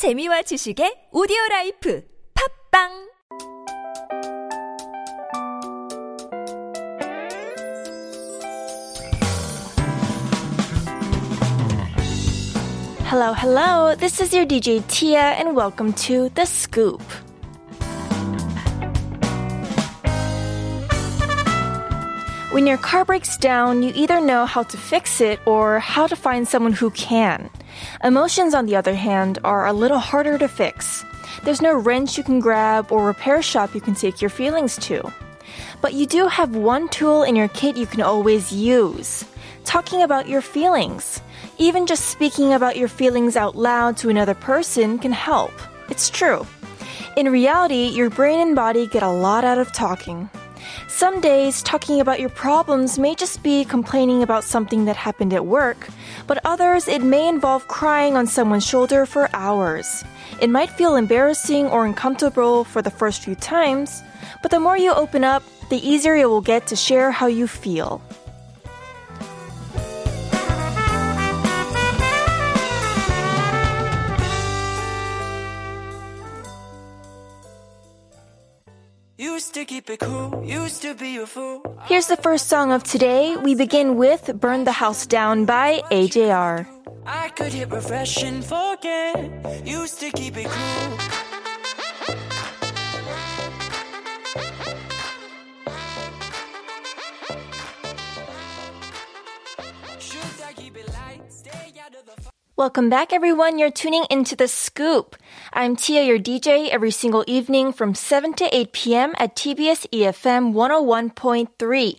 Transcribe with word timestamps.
재미와 0.00 0.40
지식의 0.48 1.10
오디오 1.12 1.36
라이프 1.50 2.02
팝빵 2.32 3.10
Hello, 13.04 13.34
hello. 13.34 13.94
This 13.94 14.20
is 14.22 14.32
your 14.32 14.46
DJ 14.46 14.80
Tia, 14.88 15.36
and 15.36 15.54
welcome 15.54 15.92
to 16.08 16.30
The 16.30 16.46
Scoop. 16.46 17.02
When 22.52 22.66
your 22.66 22.78
car 22.78 23.04
breaks 23.04 23.36
down, 23.36 23.82
you 23.82 23.92
either 23.94 24.20
know 24.20 24.46
how 24.46 24.62
to 24.62 24.76
fix 24.76 25.20
it 25.20 25.40
or 25.44 25.78
how 25.78 26.06
to 26.06 26.16
find 26.16 26.48
someone 26.48 26.72
who 26.72 26.90
can. 26.90 27.50
Emotions, 28.02 28.54
on 28.54 28.66
the 28.66 28.76
other 28.76 28.94
hand, 28.94 29.38
are 29.44 29.66
a 29.66 29.72
little 29.72 29.98
harder 29.98 30.38
to 30.38 30.48
fix. 30.48 31.04
There's 31.44 31.62
no 31.62 31.74
wrench 31.74 32.18
you 32.18 32.24
can 32.24 32.40
grab 32.40 32.90
or 32.90 33.06
repair 33.06 33.42
shop 33.42 33.74
you 33.74 33.80
can 33.80 33.94
take 33.94 34.20
your 34.20 34.30
feelings 34.30 34.76
to. 34.78 35.12
But 35.80 35.94
you 35.94 36.06
do 36.06 36.26
have 36.28 36.54
one 36.56 36.88
tool 36.88 37.22
in 37.22 37.36
your 37.36 37.48
kit 37.48 37.76
you 37.76 37.86
can 37.86 38.02
always 38.02 38.52
use 38.52 39.24
talking 39.64 40.02
about 40.02 40.28
your 40.28 40.40
feelings. 40.40 41.20
Even 41.58 41.86
just 41.86 42.06
speaking 42.06 42.52
about 42.52 42.76
your 42.76 42.88
feelings 42.88 43.36
out 43.36 43.54
loud 43.56 43.96
to 43.98 44.08
another 44.08 44.34
person 44.34 44.98
can 44.98 45.12
help. 45.12 45.52
It's 45.88 46.10
true. 46.10 46.46
In 47.16 47.30
reality, 47.30 47.86
your 47.86 48.10
brain 48.10 48.40
and 48.40 48.56
body 48.56 48.86
get 48.86 49.02
a 49.02 49.10
lot 49.10 49.44
out 49.44 49.58
of 49.58 49.72
talking. 49.72 50.28
Some 50.90 51.20
days, 51.20 51.62
talking 51.62 52.00
about 52.00 52.18
your 52.18 52.28
problems 52.30 52.98
may 52.98 53.14
just 53.14 53.44
be 53.44 53.64
complaining 53.64 54.24
about 54.24 54.42
something 54.42 54.86
that 54.86 54.96
happened 54.96 55.32
at 55.32 55.46
work, 55.46 55.88
but 56.26 56.44
others, 56.44 56.88
it 56.88 57.00
may 57.00 57.28
involve 57.28 57.68
crying 57.68 58.16
on 58.16 58.26
someone's 58.26 58.66
shoulder 58.66 59.06
for 59.06 59.30
hours. 59.32 60.04
It 60.42 60.50
might 60.50 60.68
feel 60.68 60.96
embarrassing 60.96 61.68
or 61.68 61.86
uncomfortable 61.86 62.64
for 62.64 62.82
the 62.82 62.90
first 62.90 63.22
few 63.22 63.36
times, 63.36 64.02
but 64.42 64.50
the 64.50 64.58
more 64.58 64.76
you 64.76 64.92
open 64.92 65.22
up, 65.22 65.44
the 65.70 65.78
easier 65.78 66.16
it 66.16 66.28
will 66.28 66.40
get 66.40 66.66
to 66.66 66.76
share 66.76 67.12
how 67.12 67.28
you 67.28 67.46
feel. 67.46 68.02
Cool, 79.98 80.42
used 80.44 80.82
to 80.82 80.94
be 80.94 81.16
a 81.16 81.26
fool. 81.26 81.62
Here's 81.84 82.06
the 82.06 82.16
first 82.16 82.48
song 82.48 82.72
of 82.72 82.82
today. 82.84 83.36
We 83.36 83.54
begin 83.54 83.96
with 83.96 84.30
Burn 84.38 84.64
the 84.64 84.72
House 84.72 85.06
Down 85.06 85.46
by 85.46 85.82
AJR. 85.90 86.66
I 87.06 87.28
could 87.30 87.52
hit 87.52 87.70
refresh 87.70 88.22
and 88.22 88.44
forget. 88.44 89.66
Used 89.66 89.98
to 90.00 90.10
keep 90.10 90.36
it 90.36 90.46
cool. 90.46 90.98
Should 99.98 100.44
I 100.44 100.52
keep 100.54 100.76
it 100.76 100.88
light? 100.88 101.32
Stay 101.32 101.72
out 101.84 101.94
of 101.94 102.06
the 102.06 102.30
Welcome 102.56 102.90
back, 102.90 103.14
everyone. 103.14 103.58
You're 103.58 103.70
tuning 103.70 104.04
into 104.10 104.36
The 104.36 104.46
Scoop. 104.46 105.16
I'm 105.52 105.74
Tia, 105.74 106.04
your 106.04 106.20
DJ, 106.20 106.68
every 106.68 106.92
single 106.92 107.24
evening 107.26 107.72
from 107.72 107.96
7 107.96 108.34
to 108.34 108.56
8 108.56 108.72
p.m. 108.72 109.14
at 109.18 109.34
TBS 109.34 109.84
EFM 109.90 110.52
101.3. 110.52 111.98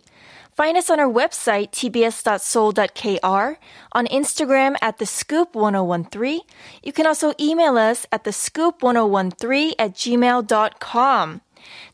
Find 0.56 0.78
us 0.78 0.90
on 0.90 1.02
our 1.02 1.12
website, 1.12 1.72
tbs.seoul.kr, 1.72 3.60
on 3.92 4.08
Instagram 4.08 4.78
at 4.82 5.00
The 5.00 5.06
Scoop 5.06 5.54
1013. 5.54 6.40
You 6.82 6.94
can 6.94 7.06
also 7.06 7.34
email 7.42 7.78
us 7.78 8.08
at 8.10 8.24
The 8.24 8.32
Scoop 8.32 8.82
1013 8.82 9.74
at 9.78 9.96
gmail.com. 9.96 11.42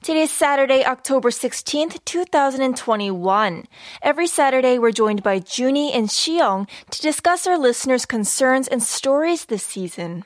Today 0.03 0.21
is 0.21 0.31
Saturday, 0.31 0.85
October 0.85 1.31
16th, 1.31 2.05
2021. 2.05 3.65
Every 4.03 4.27
Saturday, 4.27 4.77
we're 4.77 4.91
joined 4.91 5.23
by 5.23 5.41
Junie 5.43 5.91
and 5.91 6.07
Xiong 6.07 6.69
to 6.91 7.01
discuss 7.01 7.47
our 7.47 7.57
listeners' 7.57 8.05
concerns 8.05 8.67
and 8.67 8.83
stories 8.83 9.45
this 9.45 9.63
season. 9.63 10.23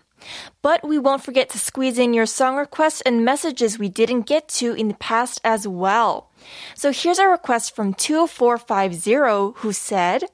But 0.62 0.82
we 0.82 0.98
won't 0.98 1.22
forget 1.22 1.48
to 1.50 1.58
squeeze 1.58 1.98
in 1.98 2.14
your 2.14 2.26
song 2.26 2.56
requests 2.56 3.00
and 3.02 3.24
messages 3.24 3.78
we 3.78 3.88
didn't 3.88 4.26
get 4.26 4.48
to 4.60 4.72
in 4.72 4.88
the 4.88 4.94
past 4.98 5.41
as 5.44 5.69
well. 5.69 6.30
So 6.74 6.92
here's 6.92 7.19
a 7.19 7.28
request 7.28 7.74
from 7.74 7.94
2450 7.94 9.60
who 9.60 9.72
said, 9.72 10.24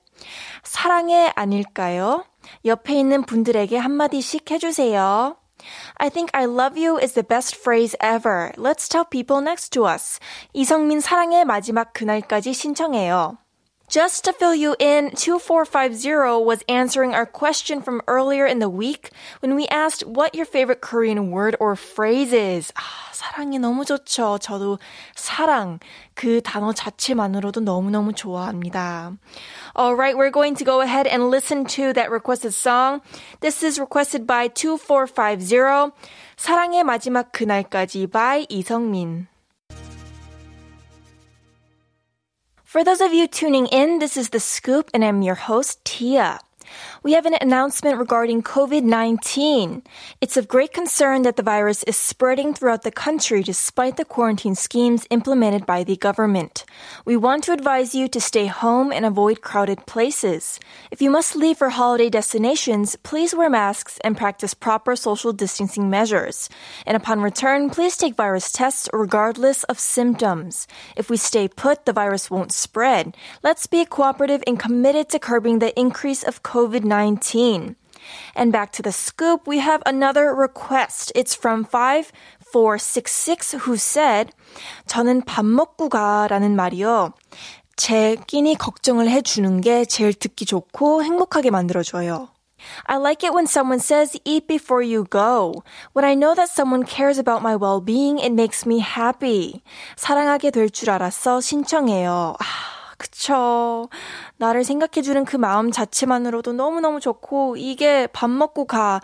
사랑해 0.63 1.33
아닐까요? 1.35 2.25
옆에 2.65 2.95
있는 2.95 3.23
분들에게 3.25 3.77
한마디씩 3.77 4.51
해주세요. 4.51 5.37
I 5.99 6.09
think 6.09 6.31
I 6.35 6.47
love 6.47 6.77
you 6.77 6.99
is 6.99 7.15
the 7.15 7.23
best 7.23 7.55
phrase 7.55 7.95
ever. 8.01 8.53
Let's 8.57 8.89
tell 8.89 9.05
people 9.05 9.41
next 9.41 9.71
to 9.75 9.87
us. 9.87 10.19
이성민 10.53 11.01
사랑의 11.01 11.45
마지막 11.45 11.93
그날까지 11.93 12.53
신청해요. 12.53 13.39
Just 13.93 14.25
to 14.25 14.33
fill 14.33 14.55
you 14.55 14.75
in, 14.79 15.11
2450 15.11 16.43
was 16.47 16.65
answering 16.67 17.13
our 17.13 17.27
question 17.27 17.83
from 17.83 18.01
earlier 18.09 18.47
in 18.47 18.59
the 18.59 18.71
week 18.71 19.11
when 19.41 19.55
we 19.55 19.69
asked 19.69 20.07
what 20.07 20.35
your 20.35 20.47
favorite 20.47 20.81
Korean 20.81 21.31
word 21.31 21.57
or 21.61 21.77
phrase 21.77 22.33
is. 22.33 22.73
아, 22.73 23.13
사랑이 23.13 23.59
너무 23.59 23.85
좋죠. 23.85 24.39
저도 24.39 24.79
사랑, 25.15 25.79
그 26.15 26.41
단어 26.41 26.73
자체만으로도 26.73 27.61
너무너무 27.61 28.15
좋아합니다. 28.15 29.19
Alright, 29.77 30.17
we're 30.17 30.31
going 30.31 30.55
to 30.55 30.65
go 30.65 30.81
ahead 30.81 31.07
and 31.07 31.29
listen 31.29 31.67
to 31.77 31.93
that 31.93 32.11
requested 32.11 32.55
song. 32.55 33.03
This 33.41 33.63
is 33.63 33.79
requested 33.79 34.27
by 34.27 34.49
2450. 34.49 35.93
사랑의 36.39 36.83
마지막 36.83 37.31
그날까지 37.31 38.11
by 38.11 38.47
이성민. 38.49 39.27
For 42.78 42.84
those 42.84 43.02
of 43.02 43.12
you 43.12 43.26
tuning 43.26 43.66
in, 43.66 43.98
this 43.98 44.18
is 44.18 44.30
The 44.30 44.40
Scoop, 44.40 44.92
and 44.94 45.04
I'm 45.04 45.24
your 45.24 45.34
host, 45.34 45.84
Tia. 45.84 46.40
We 47.04 47.14
have 47.14 47.26
an 47.26 47.36
announcement 47.40 47.98
regarding 47.98 48.44
COVID 48.44 48.84
19. 48.84 49.84
It's 50.22 50.38
of 50.38 50.48
great 50.48 50.74
concern 50.74 51.22
that 51.22 51.36
the 51.36 51.44
virus 51.44 51.84
is 51.84 51.96
spreading 51.96 52.54
throughout 52.54 52.84
the 52.84 52.92
country 52.92 53.44
despite 53.44 53.98
the 53.98 54.06
quarantine 54.06 54.56
schemes 54.56 55.08
implemented 55.10 55.66
by 55.66 55.84
the 55.84 55.96
government. 55.96 56.66
We 57.06 57.18
want 57.18 57.44
to 57.46 57.54
advise 57.54 57.96
you 57.96 58.08
to 58.10 58.20
stay 58.20 58.48
home 58.48 58.92
and 58.92 59.06
avoid 59.06 59.42
crowded 59.42 59.86
places. 59.86 60.60
If 60.92 61.02
you 61.02 61.10
must 61.10 61.36
leave 61.36 61.58
for 61.58 61.70
holiday 61.70 62.10
destinations, 62.10 62.96
please 62.98 63.34
wear 63.34 63.50
masks 63.50 64.00
and 64.04 64.18
practice 64.18 64.54
proper 64.54 64.96
social 64.96 65.34
distancing 65.34 65.90
measures. 65.90 66.50
And 66.86 66.98
upon 66.98 67.22
return, 67.22 67.70
please 67.70 67.96
take 67.96 68.16
virus 68.16 68.52
tests 68.52 68.90
regardless 68.92 69.64
of 69.66 69.80
symptoms. 69.80 70.68
If 70.96 71.10
we 71.10 71.18
stay 71.18 71.48
put, 71.48 71.86
the 71.86 71.94
virus 71.94 72.30
won't 72.30 72.52
spread. 72.52 73.16
Let's 73.44 73.68
be 73.68 73.86
cooperative 73.86 74.44
and 74.46 74.60
committed 74.60 75.10
to 75.10 75.20
curbing 75.20 75.60
the 75.60 75.78
increase 75.80 76.24
of 76.24 76.44
COVID 76.44 76.57
19. 76.57 77.77
And 78.35 78.53
back 78.53 78.73
to 78.73 78.83
the 78.83 78.93
scoop, 78.93 79.47
we 79.47 79.59
have 79.61 79.83
another 79.87 80.35
request. 80.35 81.13
It's 81.15 81.35
from 81.35 81.65
5466 81.65 83.53
who 83.67 83.77
said, 83.77 84.33
저는 84.87 85.23
밥 85.23 85.45
먹고 85.45 85.89
가라는 85.89 86.57
말이요. 86.57 87.13
제 87.77 88.17
끼니 88.27 88.57
걱정을 88.57 89.09
해주는 89.09 89.61
게 89.61 89.85
제일 89.85 90.15
듣기 90.15 90.45
좋고 90.47 91.05
행복하게 91.05 91.51
만들어줘요. 91.51 92.29
I 92.87 92.99
like 92.99 93.25
it 93.25 93.35
when 93.35 93.47
someone 93.47 93.81
says, 93.81 94.17
eat 94.25 94.47
before 94.47 94.83
you 94.83 95.05
go. 95.11 95.65
When 95.95 96.05
I 96.05 96.15
know 96.15 96.35
that 96.35 96.49
someone 96.49 96.85
cares 96.85 97.19
about 97.19 97.43
my 97.43 97.57
well-being, 97.57 98.19
it 98.19 98.33
makes 98.33 98.65
me 98.67 98.79
happy. 98.81 99.63
사랑하게 99.97 100.51
될 100.53 100.71
줄 100.71 100.91
알았어 100.91 101.41
신청해요. 101.41 102.37
아, 102.39 102.45
그쵸. 102.98 103.90
나를 104.38 104.64
생각해주는 104.64 105.26
그 105.26 105.38
마음 105.38 105.72
자체만으로도 105.72 106.54
너무너무 106.54 107.00
좋고, 107.00 107.58
이게 107.58 108.08
밥 108.08 108.30
먹고 108.30 108.66
가. 108.66 109.00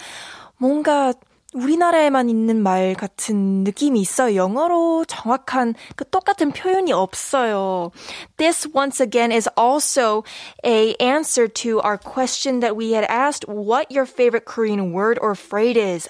뭔가, 0.58 1.14
우리나라에만 1.54 2.30
있는 2.30 2.64
말 2.64 2.96
같은 2.96 3.64
느낌이 3.64 4.02
있어요. 4.02 4.36
영어로 4.36 5.06
정확한 5.06 5.76
그 5.96 6.10
똑같은 6.10 6.52
표현이 6.52 6.92
없어요. 6.92 7.92
This 8.38 8.68
once 8.74 9.00
again 9.00 9.32
is 9.32 9.48
also 9.56 10.24
a 10.66 10.96
answer 11.00 11.48
to 11.48 11.80
our 11.82 11.98
question 11.98 12.60
that 12.62 12.76
we 12.76 12.94
had 12.94 13.06
asked 13.08 13.48
what 13.48 13.92
your 13.92 14.06
favorite 14.06 14.46
Korean 14.46 14.94
word 14.94 15.20
or 15.22 15.36
phrase 15.36 15.78
is. 15.78 16.10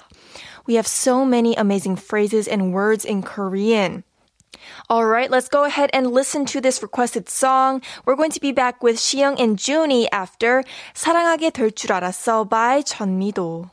We 0.66 0.76
have 0.76 0.86
so 0.86 1.26
many 1.26 1.54
amazing 1.56 1.96
phrases 1.96 2.48
and 2.48 2.72
words 2.72 3.04
in 3.04 3.22
Korean. 3.22 4.04
All 4.89 5.05
right, 5.05 5.29
let's 5.29 5.47
go 5.47 5.65
ahead 5.65 5.89
and 5.93 6.11
listen 6.11 6.45
to 6.45 6.61
this 6.61 6.81
requested 6.81 7.29
song. 7.29 7.81
We're 8.05 8.15
going 8.15 8.31
to 8.31 8.39
be 8.41 8.51
back 8.51 8.81
with 8.81 8.97
Shiyoung 8.97 9.39
and 9.39 9.59
Junie 9.59 10.09
after 10.11 10.63
사랑하게 10.95 11.51
될 11.51 11.71
줄 11.71 11.91
알았어 11.91 12.49
by 12.49 12.81
전미도. 12.81 13.72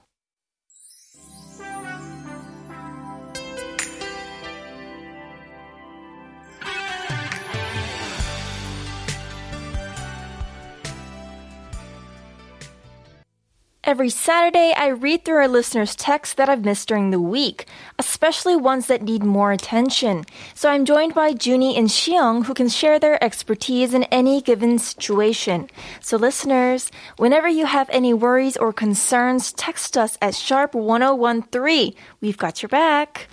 Every 13.83 14.11
Saturday, 14.11 14.75
I 14.77 14.89
read 14.89 15.25
through 15.25 15.37
our 15.37 15.47
listeners' 15.47 15.95
texts 15.95 16.35
that 16.35 16.47
I've 16.47 16.63
missed 16.63 16.87
during 16.87 17.09
the 17.09 17.19
week, 17.19 17.65
especially 17.97 18.55
ones 18.55 18.85
that 18.85 19.01
need 19.01 19.23
more 19.23 19.51
attention. 19.51 20.25
So 20.53 20.69
I'm 20.69 20.85
joined 20.85 21.15
by 21.15 21.29
Junie 21.29 21.75
and 21.75 21.87
Xiong, 21.87 22.45
who 22.45 22.53
can 22.53 22.69
share 22.69 22.99
their 22.99 23.21
expertise 23.23 23.95
in 23.95 24.03
any 24.03 24.39
given 24.39 24.77
situation. 24.77 25.67
So 25.99 26.15
listeners, 26.15 26.91
whenever 27.17 27.47
you 27.47 27.65
have 27.65 27.89
any 27.89 28.13
worries 28.13 28.55
or 28.55 28.71
concerns, 28.71 29.51
text 29.51 29.97
us 29.97 30.15
at 30.21 30.35
sharp1013. 30.35 31.95
We've 32.21 32.37
got 32.37 32.61
your 32.61 32.69
back. 32.69 33.29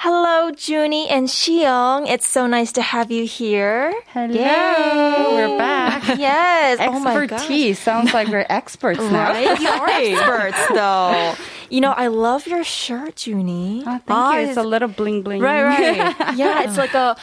Hello, 0.00 0.52
Junie 0.56 1.08
and 1.08 1.26
Xiong. 1.26 2.08
It's 2.08 2.24
so 2.26 2.46
nice 2.46 2.70
to 2.78 2.82
have 2.82 3.10
you 3.10 3.26
here. 3.26 3.92
Hello, 4.12 5.34
we're 5.34 5.58
back. 5.58 5.88
Yes. 6.18 6.78
oh. 6.80 6.94
Expertise 7.04 7.80
sounds 7.80 8.14
like 8.14 8.28
we're 8.28 8.46
experts 8.48 9.00
now. 9.00 9.30
Right? 9.30 9.58
You 9.60 9.68
are 9.68 9.88
experts, 9.90 10.68
though. 10.68 11.34
You 11.68 11.80
know, 11.80 11.90
I 11.90 12.06
love 12.06 12.46
your 12.46 12.62
shirt, 12.62 13.26
Junie. 13.26 13.82
Oh, 13.84 13.98
thank 14.06 14.34
you. 14.34 14.48
It's 14.48 14.56
a 14.56 14.62
little 14.62 14.88
bling 14.88 15.22
bling. 15.22 15.40
right, 15.42 15.64
right. 15.64 16.36
yeah, 16.36 16.62
it's 16.62 16.78
like 16.78 16.94
a 16.94 17.16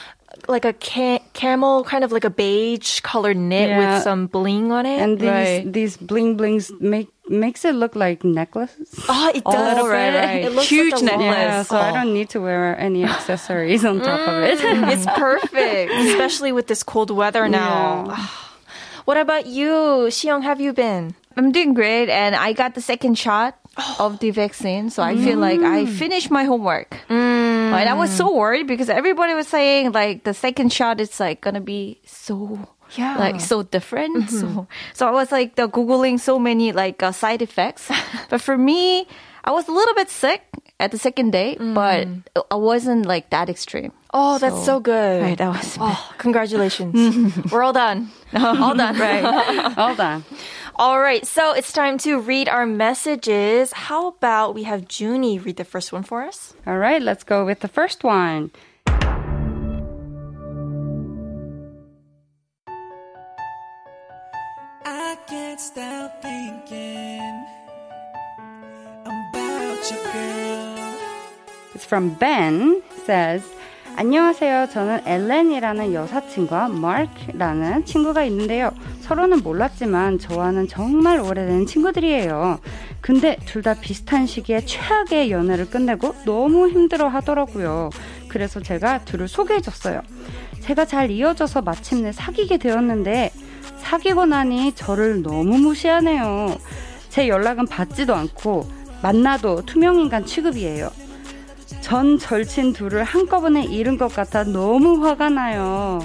like 0.47 0.65
a 0.65 0.73
ca- 0.73 1.21
camel, 1.33 1.83
kind 1.83 2.03
of 2.03 2.11
like 2.11 2.23
a 2.23 2.29
beige 2.29 2.99
colored 3.01 3.37
knit 3.37 3.69
Yeah. 3.69 3.79
with 3.95 4.03
some 4.03 4.27
bling 4.27 4.71
on 4.71 4.85
it. 4.85 4.99
And 5.01 5.19
these 5.19 5.29
right. 5.29 5.63
these 5.73 5.97
bling 5.97 6.37
blings 6.37 6.71
make 6.79 7.09
makes 7.27 7.65
it 7.65 7.73
look 7.73 7.95
like 7.95 8.23
necklaces. 8.23 8.93
oh, 9.09 9.31
it 9.33 9.43
does. 9.43 9.73
little 9.73 9.87
right, 9.89 10.13
right. 10.13 10.45
It 10.45 10.51
looks 10.53 10.69
Huge 10.69 10.93
like 10.93 11.01
a 11.01 11.05
necklace. 11.05 11.49
Yeah, 11.49 11.63
so 11.63 11.77
I 11.77 11.89
Oh. 11.89 11.93
don't 11.93 12.13
need 12.13 12.29
to 12.29 12.39
wear 12.41 12.77
any 12.79 13.03
accessories 13.13 13.83
on 13.83 13.99
top 14.01 14.27
of 14.27 14.43
it. 14.43 14.59
Mm, 14.59 14.91
it's 14.93 15.05
perfect, 15.17 15.91
especially 15.91 16.51
with 16.51 16.67
this 16.67 16.83
cold 16.83 17.09
weather 17.11 17.47
now. 17.49 18.13
What 19.05 19.17
about 19.17 19.45
you, 19.45 20.09
Xiong? 20.09 20.41
Have 20.41 20.59
you 20.59 20.73
been? 20.73 21.13
I'm 21.37 21.51
doing 21.51 21.75
great, 21.75 22.09
and 22.09 22.33
I 22.35 22.53
got 22.53 22.73
the 22.73 22.81
second 22.81 23.19
shot 23.21 23.53
of 23.99 24.17
the 24.17 24.31
vaccine, 24.31 24.89
so 24.89 25.03
I 25.03 25.13
feel 25.15 25.37
like 25.37 25.61
I 25.61 25.85
mm. 25.85 25.89
finished 25.93 26.31
my 26.31 26.43
homework. 26.45 26.97
Mm. 27.07 27.44
And 27.73 27.89
I 27.89 27.93
was 27.93 28.11
so 28.11 28.29
mm. 28.29 28.35
worried 28.35 28.67
because 28.67 28.89
everybody 28.89 29.33
was 29.33 29.47
saying 29.47 29.91
like 29.91 30.23
the 30.23 30.33
second 30.33 30.71
shot 30.73 30.99
is 30.99 31.19
like 31.19 31.41
gonna 31.41 31.61
be 31.61 31.99
so 32.05 32.59
Yeah. 32.95 33.17
like 33.17 33.41
so 33.41 33.63
different. 33.63 34.27
Mm-hmm. 34.27 34.37
So 34.39 34.67
so 34.93 35.07
I 35.07 35.11
was 35.11 35.31
like 35.31 35.55
the 35.55 35.67
googling 35.67 36.19
so 36.19 36.37
many 36.39 36.71
like 36.71 37.01
uh, 37.01 37.11
side 37.11 37.41
effects, 37.41 37.89
but 38.29 38.41
for 38.41 38.57
me, 38.57 39.07
I 39.43 39.51
was 39.51 39.67
a 39.67 39.71
little 39.71 39.93
bit 39.95 40.09
sick 40.09 40.41
at 40.79 40.91
the 40.91 40.97
second 40.97 41.31
day, 41.31 41.55
mm. 41.59 41.73
but 41.73 42.07
I 42.51 42.55
wasn't 42.55 43.05
like 43.05 43.29
that 43.29 43.49
extreme. 43.49 43.91
Oh, 44.13 44.37
that's 44.39 44.63
so, 44.65 44.79
good. 44.79 45.21
Right, 45.21 45.37
that 45.37 45.49
was 45.49 45.77
Oh, 45.79 46.11
congratulations. 46.17 46.95
We're 47.51 47.63
all 47.67 47.73
done. 47.73 48.11
all 48.33 48.73
done. 48.73 48.97
Right. 48.97 49.23
Hold 49.73 49.99
on. 49.99 50.23
All 50.77 50.99
right. 50.99 51.25
So 51.25 51.53
it's 51.53 51.71
time 51.71 51.97
to 51.99 52.19
read 52.19 52.49
our 52.49 52.65
messages. 52.65 53.71
How 53.71 54.07
about 54.09 54.53
we 54.53 54.63
have 54.63 54.85
Junie 54.89 55.39
read 55.39 55.55
the 55.55 55.63
first 55.63 55.93
one 55.93 56.03
for 56.03 56.23
us? 56.23 56.53
All 56.67 56.77
right, 56.77 57.01
let's 57.01 57.23
go 57.23 57.45
with 57.45 57.61
the 57.61 57.69
first 57.69 58.03
one. 58.03 58.51
I 64.83 65.17
can't 65.27 65.61
stop 65.61 66.21
thinking 66.21 67.45
about 69.05 69.91
your 69.91 70.03
girl. 70.11 70.95
It's 71.73 71.85
from 71.85 72.15
Ben. 72.15 72.81
Says, 73.05 73.47
안녕하세요. 73.97 74.67
저는 74.73 75.01
엘렌이라는 75.05 75.93
여사친과 75.93 76.67
마크라는 76.67 77.85
친구가 77.85 78.25
있는데요. 78.25 78.71
서로는 79.01 79.41
몰랐지만 79.41 80.19
저와는 80.19 80.67
정말 80.67 81.21
오래된 81.21 81.65
친구들이에요. 81.65 82.59
근데 82.99 83.37
둘 83.45 83.61
다 83.63 83.73
비슷한 83.73 84.27
시기에 84.27 84.65
최악의 84.65 85.31
연애를 85.31 85.69
끝내고 85.69 86.13
너무 86.25 86.69
힘들어 86.69 87.07
하더라고요. 87.07 87.89
그래서 88.27 88.59
제가 88.59 89.05
둘을 89.05 89.27
소개해줬어요. 89.29 90.01
제가 90.59 90.85
잘 90.85 91.09
이어져서 91.09 91.61
마침내 91.61 92.11
사귀게 92.11 92.57
되었는데 92.57 93.31
사귀고 93.77 94.25
나니 94.25 94.73
저를 94.73 95.21
너무 95.21 95.57
무시하네요. 95.57 96.57
제 97.09 97.27
연락은 97.29 97.65
받지도 97.67 98.13
않고 98.13 98.67
만나도 99.01 99.65
투명인간 99.65 100.25
취급이에요. 100.25 100.91
전 101.80 102.18
절친 102.18 102.72
둘을 102.72 103.04
한꺼번에 103.04 103.64
잃은 103.64 103.98
것 103.98 104.14
같아 104.14 104.44
너무 104.44 105.04
화가 105.06 105.30
나요. 105.30 106.00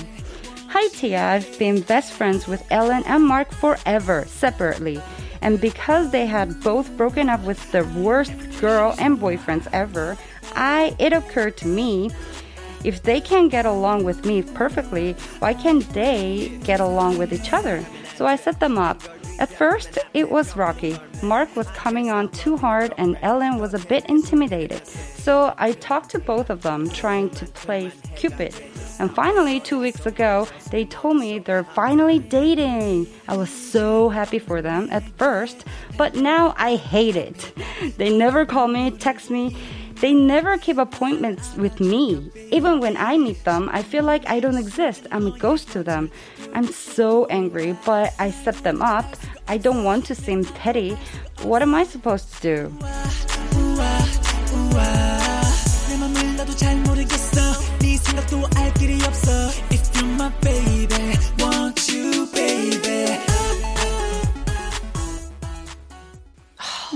Hi 0.69 0.89
Tia, 0.89 1.39
I've 1.39 1.57
been 1.57 1.81
best 1.81 2.13
friends 2.13 2.47
with 2.47 2.63
Ellen 2.69 3.03
and 3.05 3.23
Mark 3.25 3.51
forever, 3.53 4.25
separately. 4.27 4.99
And 5.41 5.61
because 5.61 6.11
they 6.11 6.25
had 6.25 6.59
both 6.61 6.89
broken 6.97 7.29
up 7.29 7.43
with 7.45 7.71
the 7.71 7.83
worst 7.95 8.33
girl 8.59 8.95
and 8.99 9.19
boyfriends 9.19 9.67
ever, 9.71 10.17
I 10.55 10.95
it 10.99 11.13
occurred 11.13 11.55
to 11.57 11.67
me 11.67 12.09
if 12.85 13.01
they 13.01 13.19
can 13.19 13.49
get 13.49 13.65
along 13.65 14.03
with 14.03 14.25
me 14.25 14.43
perfectly, 14.43 15.13
why 15.39 15.53
can't 15.53 15.87
they 15.93 16.59
get 16.63 16.79
along 16.79 17.17
with 17.17 17.33
each 17.33 17.51
other? 17.51 17.83
So 18.15 18.27
I 18.27 18.35
set 18.35 18.59
them 18.59 18.77
up. 18.77 19.01
At 19.40 19.48
first, 19.48 19.98
it 20.12 20.30
was 20.30 20.54
rocky. 20.54 20.98
Mark 21.22 21.56
was 21.56 21.66
coming 21.68 22.10
on 22.10 22.28
too 22.28 22.58
hard, 22.58 22.92
and 22.98 23.18
Ellen 23.22 23.56
was 23.56 23.72
a 23.72 23.78
bit 23.78 24.04
intimidated. 24.04 24.86
So 24.86 25.54
I 25.56 25.72
talked 25.72 26.10
to 26.10 26.18
both 26.18 26.50
of 26.50 26.60
them, 26.60 26.90
trying 26.90 27.30
to 27.30 27.46
play 27.46 27.90
Cupid. 28.16 28.54
And 28.98 29.10
finally, 29.14 29.58
two 29.58 29.80
weeks 29.80 30.04
ago, 30.04 30.46
they 30.70 30.84
told 30.84 31.16
me 31.16 31.38
they're 31.38 31.64
finally 31.64 32.18
dating. 32.18 33.06
I 33.28 33.36
was 33.38 33.48
so 33.48 34.10
happy 34.10 34.38
for 34.38 34.60
them 34.60 34.88
at 34.90 35.04
first, 35.16 35.64
but 35.96 36.16
now 36.16 36.54
I 36.58 36.76
hate 36.76 37.16
it. 37.16 37.54
They 37.96 38.14
never 38.14 38.44
call 38.44 38.68
me, 38.68 38.90
text 38.90 39.30
me. 39.30 39.56
They 40.00 40.14
never 40.14 40.56
keep 40.56 40.78
appointments 40.78 41.54
with 41.56 41.78
me. 41.78 42.30
Even 42.50 42.80
when 42.80 42.96
I 42.96 43.18
meet 43.18 43.44
them, 43.44 43.68
I 43.70 43.82
feel 43.82 44.02
like 44.02 44.26
I 44.28 44.40
don't 44.40 44.56
exist. 44.56 45.06
I'm 45.12 45.26
a 45.26 45.38
ghost 45.38 45.68
to 45.72 45.82
them. 45.82 46.10
I'm 46.54 46.66
so 46.66 47.26
angry, 47.26 47.76
but 47.84 48.14
I 48.18 48.30
set 48.30 48.56
them 48.62 48.80
up. 48.80 49.04
I 49.46 49.58
don't 49.58 49.84
want 49.84 50.06
to 50.06 50.14
seem 50.14 50.44
petty. 50.44 50.96
What 51.42 51.60
am 51.60 51.74
I 51.74 51.84
supposed 51.84 52.32
to 52.34 52.40
do? 52.40 52.72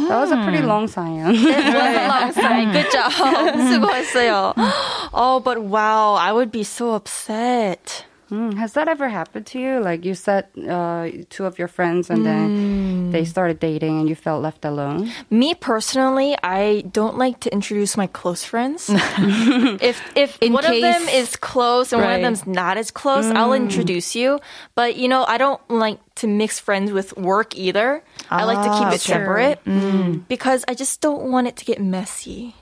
That 0.08 0.20
was 0.20 0.32
a 0.32 0.38
pretty 0.44 0.62
long 0.62 0.88
sign. 0.88 1.20
alongside. 1.26 2.72
Good 2.74 2.92
job. 2.92 3.12
수고했어요. 3.70 4.54
Oh, 5.14 5.40
but 5.44 5.60
wow, 5.64 6.14
I 6.14 6.32
would 6.32 6.52
be 6.52 6.64
so 6.64 6.94
upset. 6.94 8.06
Mm, 8.30 8.54
has 8.62 8.74
that 8.74 8.88
ever 8.88 9.10
happened 9.10 9.48
to 9.48 9.60
you? 9.60 9.80
Like 9.82 10.06
you 10.06 10.14
said, 10.14 10.46
uh, 10.70 11.10
two 11.34 11.46
of 11.50 11.58
your 11.58 11.68
friends, 11.68 12.12
and 12.12 12.24
then 12.24 13.10
they 13.10 13.26
started 13.26 13.58
dating, 13.60 13.98
and 14.00 14.08
you 14.08 14.14
felt 14.14 14.44
left 14.44 14.64
alone. 14.66 15.10
Me 15.34 15.56
personally, 15.58 16.38
I 16.44 16.86
don't 16.94 17.18
like 17.18 17.40
to 17.42 17.50
introduce 17.52 17.98
my 17.98 18.06
close 18.06 18.44
friends. 18.46 18.86
if 19.82 19.98
if 20.14 20.38
In 20.46 20.54
one 20.54 20.62
of 20.64 20.78
them 20.78 21.02
case- 21.10 21.34
is 21.34 21.36
close 21.36 21.90
and 21.92 22.06
one 22.06 22.12
of 22.14 22.18
Right. 22.18 22.22
them's 22.22 22.46
not 22.46 22.78
as 22.78 22.92
close, 22.94 23.26
I'll 23.34 23.54
introduce 23.58 24.14
you. 24.16 24.38
But 24.78 24.94
you 24.96 25.08
know, 25.10 25.26
I 25.26 25.42
don't 25.42 25.58
like 25.68 25.98
to 26.22 26.28
mix 26.30 26.60
friends 26.62 26.92
with 26.94 27.18
work 27.18 27.58
either. 27.58 28.04
I 28.34 28.44
like 28.46 28.62
to 28.64 28.70
keep 28.70 28.88
Ah, 28.88 28.94
it 28.94 29.02
okay. 29.02 29.14
separate 29.14 29.60
because 30.28 30.64
I 30.68 30.74
just 30.74 31.02
don't 31.02 31.32
want 31.32 31.48
it 31.48 31.56
to 31.58 31.66
get 31.66 31.80
messy. 31.82 32.56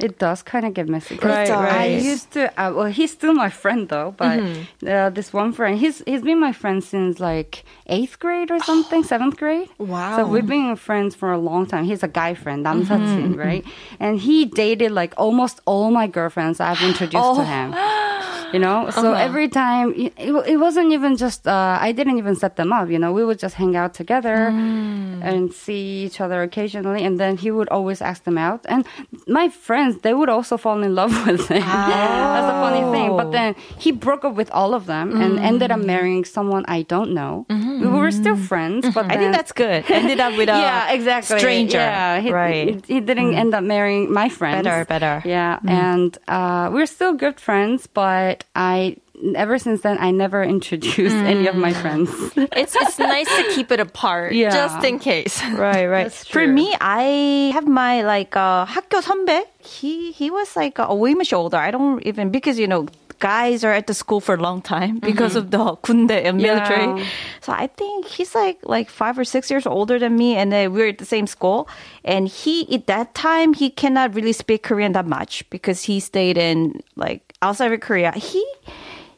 It 0.00 0.18
does 0.18 0.40
kind 0.42 0.64
of 0.64 0.72
get 0.72 0.88
messy. 0.88 1.18
'Cause 1.18 1.28
Right, 1.28 1.50
I 1.50 1.60
right. 1.92 2.00
used 2.00 2.30
to. 2.32 2.48
Uh, 2.56 2.72
well, 2.72 2.86
he's 2.86 3.12
still 3.12 3.34
my 3.34 3.50
friend 3.50 3.86
though. 3.92 4.14
But 4.16 4.40
uh, 4.86 5.10
this 5.10 5.28
one 5.34 5.52
friend, 5.52 5.76
he's 5.76 6.00
he's 6.08 6.22
been 6.22 6.40
my 6.40 6.52
friend 6.56 6.80
since 6.82 7.20
like 7.20 7.64
eighth 7.86 8.16
grade 8.18 8.50
or 8.50 8.60
something, 8.64 9.04
seventh 9.04 9.36
grade. 9.36 9.68
Wow. 9.76 10.16
So 10.16 10.24
we've 10.24 10.46
been 10.48 10.72
friends 10.76 11.12
for 11.14 11.32
a 11.32 11.38
long 11.38 11.66
time. 11.66 11.84
He's 11.84 12.02
a 12.02 12.08
guy 12.08 12.32
friend, 12.32 12.64
남사친, 12.64 13.36
right? 13.36 13.60
And 14.00 14.18
he 14.18 14.46
dated 14.46 14.90
like 14.92 15.12
almost 15.20 15.60
all 15.66 15.90
my 15.90 16.06
girlfriends 16.06 16.60
I've 16.64 16.80
introduced 16.80 17.34
to 17.36 17.44
him. 17.44 17.74
You 18.53 18.59
know, 18.59 18.87
uh-huh. 18.87 19.01
so 19.01 19.13
every 19.13 19.49
time 19.49 19.93
it, 19.95 20.13
it, 20.17 20.59
wasn't 20.59 20.91
even 20.91 21.17
just 21.17 21.47
uh, 21.47 21.77
I 21.81 21.91
didn't 21.91 22.17
even 22.17 22.35
set 22.35 22.55
them 22.55 22.71
up. 22.71 22.89
You 22.89 22.99
know, 22.99 23.11
we 23.11 23.23
would 23.25 23.39
just 23.39 23.55
hang 23.55 23.75
out 23.75 23.93
together 23.93 24.51
mm. 24.51 25.23
and 25.23 25.53
see 25.53 26.05
each 26.05 26.21
other 26.21 26.41
occasionally, 26.43 27.03
and 27.03 27.19
then 27.19 27.37
he 27.37 27.51
would 27.51 27.69
always 27.69 28.01
ask 28.01 28.23
them 28.23 28.37
out. 28.37 28.65
And 28.69 28.85
my 29.27 29.49
friends, 29.49 30.01
they 30.01 30.13
would 30.13 30.29
also 30.29 30.57
fall 30.57 30.81
in 30.83 30.95
love 30.95 31.11
with 31.27 31.47
him. 31.47 31.61
That's 31.61 32.47
a 32.47 32.57
funny 32.63 32.83
thing. 32.97 33.17
But 33.17 33.31
then 33.31 33.55
he 33.77 33.91
broke 33.91 34.23
up 34.25 34.35
with 34.35 34.49
all 34.51 34.73
of 34.73 34.85
them 34.85 35.21
and 35.21 35.39
mm. 35.39 35.43
ended 35.43 35.71
up 35.71 35.79
marrying 35.79 36.25
someone 36.25 36.65
I 36.67 36.83
don't 36.83 37.11
know. 37.13 37.45
We 37.49 37.55
were 37.87 38.09
mm-hmm. 38.09 38.21
still 38.21 38.37
friends, 38.37 38.87
but 38.93 39.11
I 39.11 39.17
think 39.17 39.33
that's 39.33 39.51
good. 39.51 39.89
Ended 39.89 40.19
up 40.19 40.37
with 40.37 40.49
a 40.49 40.53
yeah, 40.65 40.91
exactly. 40.91 41.39
stranger. 41.39 41.77
Yeah, 41.77 42.19
he, 42.19 42.31
right. 42.31 42.85
He, 42.85 42.95
he 42.95 42.99
didn't 43.01 43.31
mm. 43.31 43.37
end 43.37 43.53
up 43.53 43.63
marrying 43.63 44.11
my 44.11 44.29
friends. 44.29 44.63
Better, 44.63 44.85
better. 44.85 45.21
Yeah, 45.25 45.59
and 45.67 46.17
uh, 46.27 46.69
we're 46.71 46.85
still 46.85 47.13
good 47.13 47.39
friends, 47.39 47.87
but 47.87 48.44
I 48.54 48.96
ever 49.36 49.58
since 49.58 49.82
then, 49.82 49.98
I 50.00 50.10
never 50.10 50.42
introduced 50.42 51.14
any 51.28 51.46
of 51.46 51.54
my 51.56 51.72
friends. 51.72 52.08
It's 52.56 52.74
it's 52.76 52.98
nice 52.98 53.28
to 53.28 53.42
keep 53.54 53.70
it 53.70 53.80
apart, 53.80 54.32
Yeah. 54.32 54.50
just 54.50 54.80
in 54.84 54.98
case. 54.98 55.40
Right, 55.52 55.86
right. 55.86 56.08
That's 56.08 56.24
For 56.24 56.44
true. 56.44 56.52
me, 56.52 56.72
I 56.80 57.50
have 57.52 57.66
my 57.68 58.02
like 58.02 58.36
uh, 58.36 58.64
학교 58.66 59.00
선배. 59.02 59.44
He 59.60 60.12
he 60.12 60.30
was 60.30 60.56
like 60.56 60.78
uh, 60.80 60.88
way 60.94 61.14
much 61.14 61.32
older. 61.32 61.58
I 61.60 61.70
don't 61.70 62.00
even 62.06 62.30
because 62.30 62.58
you 62.58 62.66
know 62.66 62.86
guys 63.20 63.60
are 63.68 63.76
at 63.76 63.84
the 63.86 63.92
school 63.92 64.16
for 64.24 64.32
a 64.34 64.40
long 64.40 64.62
time 64.64 64.96
because 65.04 65.36
of 65.36 65.52
the 65.52 65.76
군대 65.84 66.24
and 66.24 66.40
military. 66.40 66.88
Yeah. 66.88 67.04
So 67.44 67.52
I 67.52 67.68
think 67.68 68.08
he's 68.08 68.32
like 68.34 68.56
like 68.64 68.88
five 68.88 69.20
or 69.20 69.28
six 69.28 69.52
years 69.52 69.68
older 69.68 70.00
than 70.00 70.16
me, 70.16 70.40
and 70.40 70.48
then 70.48 70.72
we're 70.72 70.88
at 70.88 70.96
the 70.96 71.04
same 71.04 71.28
school. 71.28 71.68
And 72.00 72.24
he 72.32 72.64
at 72.72 72.88
that 72.88 73.12
time 73.12 73.52
he 73.52 73.68
cannot 73.68 74.16
really 74.16 74.32
speak 74.32 74.64
Korean 74.64 74.96
that 74.96 75.04
much 75.04 75.44
because 75.52 75.84
he 75.84 76.00
stayed 76.00 76.40
in 76.40 76.80
like 76.96 77.20
outside 77.44 77.72
of 77.72 77.80
Korea. 77.80 78.12
He 78.12 78.44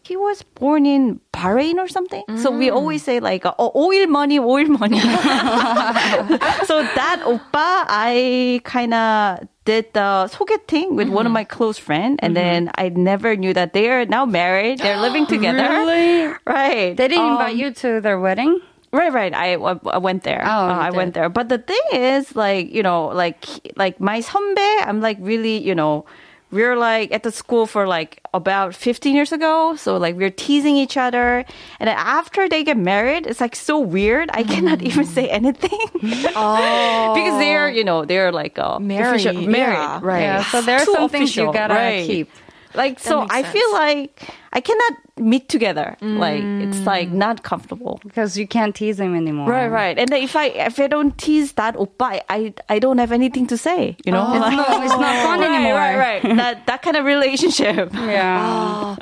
he 0.05 0.17
was 0.17 0.43
born 0.43 0.85
in 0.85 1.21
Bahrain 1.33 1.77
or 1.79 1.87
something. 1.87 2.25
So 2.37 2.51
we 2.51 2.71
always 2.71 3.03
say 3.05 3.21
like, 3.21 3.45
oh, 3.47 3.71
oil 3.77 4.07
money, 4.09 4.39
oil 4.39 4.67
money. 4.67 4.99
so 6.67 6.83
that 6.83 7.23
oppa, 7.25 7.85
I 7.89 8.61
kind 8.65 8.95
of 8.95 9.47
did 9.65 9.93
the 9.95 10.27
소개팅 10.29 10.97
with 10.97 11.09
one 11.09 11.25
of 11.27 11.33
my 11.33 11.45
close 11.45 11.79
friends. 11.79 12.19
And 12.21 12.37
then 12.37 12.71
I 12.77 12.89
never 12.91 13.37
knew 13.37 13.55
that 13.55 13.73
they 13.75 13.89
are 13.91 14.05
now 14.07 14.27
married. 14.27 14.81
They're 14.81 14.99
living 15.01 15.27
together. 15.27 15.63
Really? 15.69 16.35
Right. 16.47 16.97
They 16.97 17.09
didn't 17.09 17.25
Um, 17.25 17.33
invite 17.39 17.55
you 17.57 17.71
to 17.87 18.01
their 18.01 18.19
wedding? 18.19 18.61
Right, 18.93 19.13
right. 19.13 19.33
I, 19.33 19.55
I 19.55 19.99
went 19.99 20.25
there. 20.25 20.43
Oh, 20.45 20.51
Uh, 20.51 20.67
you 20.75 20.81
I 20.81 20.91
did. 20.91 20.97
went 20.97 21.15
there. 21.15 21.29
But 21.31 21.49
the 21.49 21.59
thing 21.59 21.81
is, 21.93 22.35
like, 22.37 22.75
you 22.75 22.83
know, 22.83 23.07
like, 23.07 23.47
like 23.77 24.01
my 24.01 24.21
선배, 24.21 24.83
I'm 24.85 25.01
like 25.01 25.17
really, 25.21 25.57
you 25.63 25.75
know, 25.75 26.05
we're 26.50 26.78
like 26.78 27.12
at 27.12 27.24
the 27.24 27.32
school 27.32 27.66
for 27.66 27.88
like 27.88 28.22
about 28.34 28.74
15 28.74 29.14
years 29.16 29.32
ago. 29.32 29.76
So 29.76 29.98
like 29.98 30.16
we're 30.16 30.30
teasing 30.30 30.78
each 30.78 30.96
other. 30.96 31.44
And 31.80 31.90
after 31.90 32.48
they 32.48 32.64
get 32.64 32.78
married, 32.78 33.28
it's 33.28 33.42
like 33.42 33.56
so 33.56 33.80
weird. 33.80 34.30
I 34.34 34.44
cannot 34.44 34.82
even 34.82 35.06
say 35.06 35.30
anything. 35.30 35.80
Oh, 36.36 37.14
because 37.16 37.40
they're, 37.40 37.70
you 37.70 37.84
know, 37.84 38.06
they're 38.06 38.32
like 38.32 38.58
uh, 38.58 38.80
Married, 38.80 39.26
official- 39.26 39.48
married, 39.48 39.78
yeah. 39.78 40.00
right? 40.02 40.22
Yeah, 40.22 40.44
so 40.44 40.62
there 40.62 40.78
are 40.78 40.86
some 40.86 41.10
things 41.10 41.36
you 41.36 41.52
gotta 41.52 41.74
right. 41.74 42.06
keep. 42.08 42.30
Like 42.74 43.00
so, 43.00 43.26
I 43.30 43.42
sense. 43.42 43.54
feel 43.54 43.74
like 43.74 44.22
I 44.54 44.62
cannot 44.62 44.94
meet 45.20 45.50
together. 45.50 45.98
Like 46.02 46.44
it's 46.44 46.78
mm. 46.78 46.86
like 46.86 47.10
not 47.10 47.44
comfortable. 47.44 48.00
Because 48.04 48.38
you 48.38 48.48
can't 48.48 48.76
tease 48.76 49.00
him 49.00 49.16
anymore. 49.16 49.50
Right, 49.50 49.68
right. 49.68 49.98
And 49.98 50.12
if 50.14 50.36
I 50.36 50.46
if 50.46 50.80
I 50.80 50.88
don't 50.88 51.18
tease 51.18 51.54
that 51.54 51.76
oppa, 51.76 52.22
I 52.30 52.54
I 52.70 52.80
don't 52.80 52.98
have 52.98 53.12
anything 53.12 53.48
to 53.48 53.58
say. 53.58 53.98
You 54.06 54.12
know, 54.12 54.26
oh. 54.28 54.34
It's 54.34 54.56
not, 54.56 54.84
it's 54.84 54.94
not 54.94 55.24
fun 55.28 55.40
right, 55.40 55.50
anymore. 55.50 55.74
right, 55.74 56.24
right. 56.24 56.36
that 56.38 56.66
that 56.68 56.82
kind 56.82 56.98
of 56.98 57.06
relationship. 57.06 57.94
Yeah. 58.08 58.40
Oh. 58.40 58.98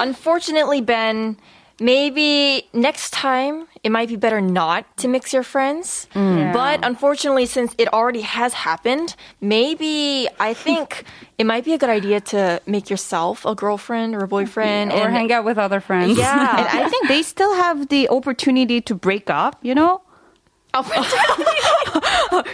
Unfortunately, 0.00 0.80
Ben, 0.80 1.38
maybe 1.80 2.68
next 2.72 3.12
time 3.12 3.66
it 3.82 3.90
might 3.90 4.08
be 4.08 4.16
better 4.16 4.40
not 4.40 4.84
to 4.98 5.08
mix 5.08 5.32
your 5.32 5.42
friends. 5.42 6.08
Yeah. 6.14 6.52
But 6.52 6.84
unfortunately, 6.84 7.46
since 7.46 7.74
it 7.78 7.92
already 7.92 8.22
has 8.22 8.52
happened, 8.54 9.14
maybe 9.40 10.28
I 10.40 10.54
think 10.54 11.04
it 11.38 11.46
might 11.46 11.64
be 11.64 11.72
a 11.74 11.78
good 11.78 11.90
idea 11.90 12.20
to 12.32 12.60
make 12.66 12.90
yourself 12.90 13.44
a 13.44 13.54
girlfriend 13.54 14.14
or 14.14 14.24
a 14.24 14.28
boyfriend 14.28 14.92
Or 14.92 15.06
and 15.06 15.12
hang 15.12 15.32
out 15.32 15.44
with 15.44 15.58
other 15.58 15.80
friends. 15.80 16.18
And 16.18 16.18
yeah. 16.18 16.68
I 16.72 16.88
think 16.88 17.08
they 17.08 17.22
still 17.22 17.54
have 17.54 17.88
the 17.88 18.08
opportunity 18.08 18.80
to 18.82 18.94
break 18.94 19.30
up. 19.30 19.58
You 19.62 19.74
know, 19.74 20.02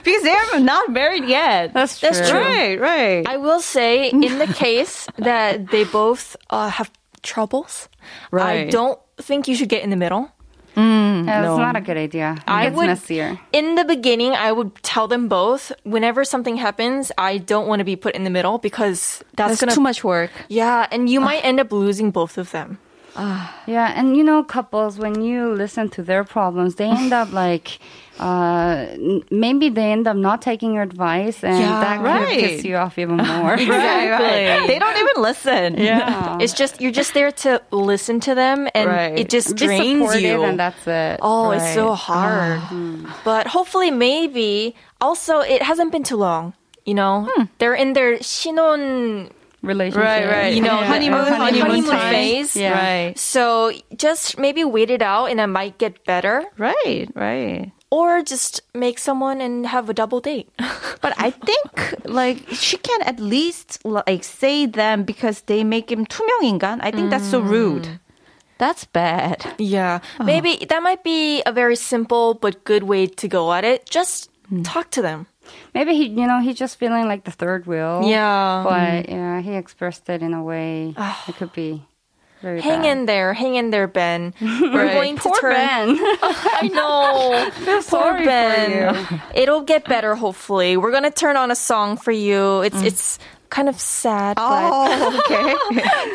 because 0.05 0.23
they're 0.23 0.61
not 0.61 0.91
married 0.93 1.25
yet. 1.25 1.75
That's 1.75 1.99
true. 1.99 2.11
That's 2.11 2.31
true. 2.31 2.39
Right, 2.39 2.81
right. 2.81 3.27
I 3.27 3.37
will 3.37 3.61
say, 3.61 4.09
in 4.11 4.39
the 4.39 4.47
case 4.55 5.07
that 5.17 5.71
they 5.71 5.85
both 5.85 6.37
uh, 6.51 6.69
have 6.69 6.91
troubles, 7.23 7.89
right. 8.31 8.69
I 8.69 8.71
don't 8.71 8.99
think 9.19 9.49
you 9.49 9.55
should 9.55 9.69
get 9.69 9.83
in 9.83 9.91
the 9.91 9.97
middle. 9.97 10.31
Mm. 10.77 11.27
Yeah, 11.27 11.43
that's 11.43 11.57
No. 11.57 11.59
not 11.59 11.77
a 11.77 11.81
good 11.81 11.97
idea. 11.97 12.35
It 12.37 12.43
I 12.51 12.65
gets 12.65 12.77
would- 12.77 12.87
messier. 12.87 13.39
In 13.53 13.77
the 13.77 13.85
beginning, 13.85 14.33
I 14.35 14.51
would 14.51 14.75
tell 14.83 15.07
them 15.07 15.29
both 15.29 15.71
whenever 15.85 16.25
something 16.25 16.57
happens, 16.57 17.13
I 17.17 17.39
don't 17.39 17.69
want 17.69 17.79
to 17.79 17.85
be 17.85 17.95
put 17.95 18.15
in 18.17 18.25
the 18.25 18.31
middle 18.31 18.59
because 18.59 19.23
that's, 19.37 19.51
That's 19.51 19.61
gonna 19.61 19.75
too 19.75 19.81
much 19.81 20.03
work. 20.03 20.31
Yeah, 20.49 20.87
and 20.91 21.09
you 21.09 21.21
might 21.21 21.45
end 21.45 21.61
up 21.61 21.71
losing 21.71 22.11
both 22.11 22.39
of 22.39 22.51
them. 22.51 22.79
Yeah, 23.67 23.93
and 23.97 24.17
you 24.17 24.23
know, 24.25 24.43
couples, 24.45 24.99
when 24.99 25.23
you 25.23 25.55
listen 25.55 25.89
to 25.91 26.03
their 26.03 26.25
problems, 26.25 26.75
they 26.75 26.87
end 26.89 27.13
up 27.13 27.33
like, 27.45 27.79
uh, 28.19 28.87
maybe 29.31 29.69
they 29.71 29.91
end 29.93 30.07
up 30.07 30.17
not 30.17 30.43
taking 30.43 30.75
your 30.75 30.83
advice, 30.83 31.43
and 31.43 31.59
Yeah, 31.59 31.81
that 31.81 31.97
could 31.99 32.05
right. 32.05 32.39
piss 32.41 32.65
you 32.65 32.77
off 32.77 32.99
even 32.99 33.17
more. 33.33 33.55
Right, 33.57 34.11
right. 34.11 34.67
They 34.67 34.79
don't 34.79 34.97
even 34.99 35.23
listen. 35.23 35.77
Yeah. 35.79 36.39
It's 36.41 36.53
just 36.53 36.81
you're 36.81 36.93
just 36.93 37.15
there 37.15 37.33
to 37.45 37.63
listen 37.71 38.21
to 38.21 38.35
them, 38.35 38.69
and 38.75 38.89
Right. 38.91 39.19
it 39.19 39.29
just 39.31 39.57
Be 39.57 39.67
drains 39.67 40.15
you. 40.23 40.43
and 40.43 40.59
that's 40.59 40.87
it. 40.87 41.19
Oh, 41.23 41.51
it's 41.53 41.73
so 41.75 41.91
Right. 41.91 41.99
hard. 41.99 42.61
But 43.25 43.47
hopefully, 43.49 43.91
maybe 43.91 44.75
also 45.01 45.41
it 45.41 45.63
hasn't 45.63 45.91
been 45.93 46.05
too 46.05 46.17
long. 46.17 46.53
You 46.85 46.95
know, 46.95 47.29
they're 47.59 47.75
in 47.75 47.95
their 47.95 48.19
신혼 48.21 49.31
Relationship. 49.64 50.06
Right, 50.08 50.26
right. 50.26 50.54
You 50.56 50.62
know, 50.62 50.80
Yeah. 50.80 50.88
honeymoon- 50.88 51.20
Or 51.28 51.36
honeymoon 51.36 51.84
time. 51.84 52.14
phase. 52.14 52.56
Yeah. 52.56 52.72
Right. 52.80 53.20
So 53.20 53.72
just 53.98 54.38
maybe 54.40 54.64
wait 54.64 54.90
it 54.90 55.02
out 55.02 55.26
and 55.28 55.40
it 55.42 55.48
might 55.48 55.78
get 55.78 56.06
better. 56.06 56.46
Right, 56.58 57.10
right. 57.14 57.72
Or 57.92 58.22
just 58.22 58.62
make 58.74 59.00
someone 59.00 59.42
and 59.42 59.66
have 59.68 59.90
a 59.90 59.94
double 59.94 60.22
date. 60.22 60.48
But 61.02 61.12
I 61.18 61.32
think 61.32 61.96
like 62.06 62.48
she 62.56 62.78
can 62.78 63.02
at 63.04 63.20
least 63.20 63.84
like 63.84 64.24
say 64.24 64.66
them 64.66 65.04
because 65.04 65.42
they 65.52 65.64
make 65.66 65.92
him 65.92 66.06
투명인간. 66.06 66.80
I 66.82 66.92
think 66.92 67.10
that's 67.10 67.28
so 67.28 67.40
rude. 67.42 68.00
That's 68.60 68.86
bad. 68.86 69.44
yeah. 69.58 70.00
Maybe 70.24 70.64
that 70.70 70.84
might 70.84 71.04
be 71.04 71.42
a 71.46 71.52
very 71.52 71.76
simple 71.76 72.34
but 72.36 72.64
good 72.64 72.84
way 72.84 73.08
to 73.08 73.28
go 73.28 73.52
at 73.52 73.64
it. 73.64 73.90
Just 73.90 74.30
talk 74.64 74.92
to 74.92 75.02
them. 75.02 75.28
Maybe 75.74 75.96
he, 75.96 76.08
you 76.08 76.28
know, 76.28 76.40
he's 76.42 76.58
just 76.58 76.78
feeling 76.78 77.08
like 77.08 77.24
the 77.26 77.32
third 77.32 77.66
wheel. 77.66 78.02
Yeah. 78.06 78.62
But 78.68 79.10
yeah, 79.10 79.42
he 79.42 79.56
expressed 79.56 80.10
it 80.10 80.22
in 80.22 80.34
a 80.34 80.44
way 80.44 80.94
it 81.28 81.36
could 81.38 81.54
be 81.54 81.82
very 82.42 82.62
Hang 82.62 82.84
bad. 82.84 82.92
in 82.92 83.06
there, 83.06 83.34
hang 83.34 83.56
in 83.56 83.70
there, 83.72 83.88
Ben. 83.88 84.34
We're 84.40 84.86
Right. 84.86 84.94
going 84.94 85.16
to 85.18 85.22
Poor 85.28 85.42
turn. 85.42 85.54
Ben. 85.54 85.98
I 86.62 86.70
know. 86.72 87.50
Poor 87.66 87.82
sorry 87.82 88.24
for 88.24 88.26
Ben. 88.30 88.70
you. 88.72 89.20
It'll 89.36 89.62
get 89.66 89.84
better, 89.86 90.16
hopefully. 90.16 90.78
We're 90.78 90.92
gonna 90.94 91.12
turn 91.12 91.36
on 91.36 91.52
a 91.52 91.56
song 91.58 91.98
for 91.98 92.12
you. 92.14 92.62
It's 92.62 92.80
it's 92.82 93.20
kind 93.50 93.68
of 93.68 93.76
sad, 93.82 94.38
but 94.38 94.46
Oh, 94.46 95.20
okay. 95.26 95.58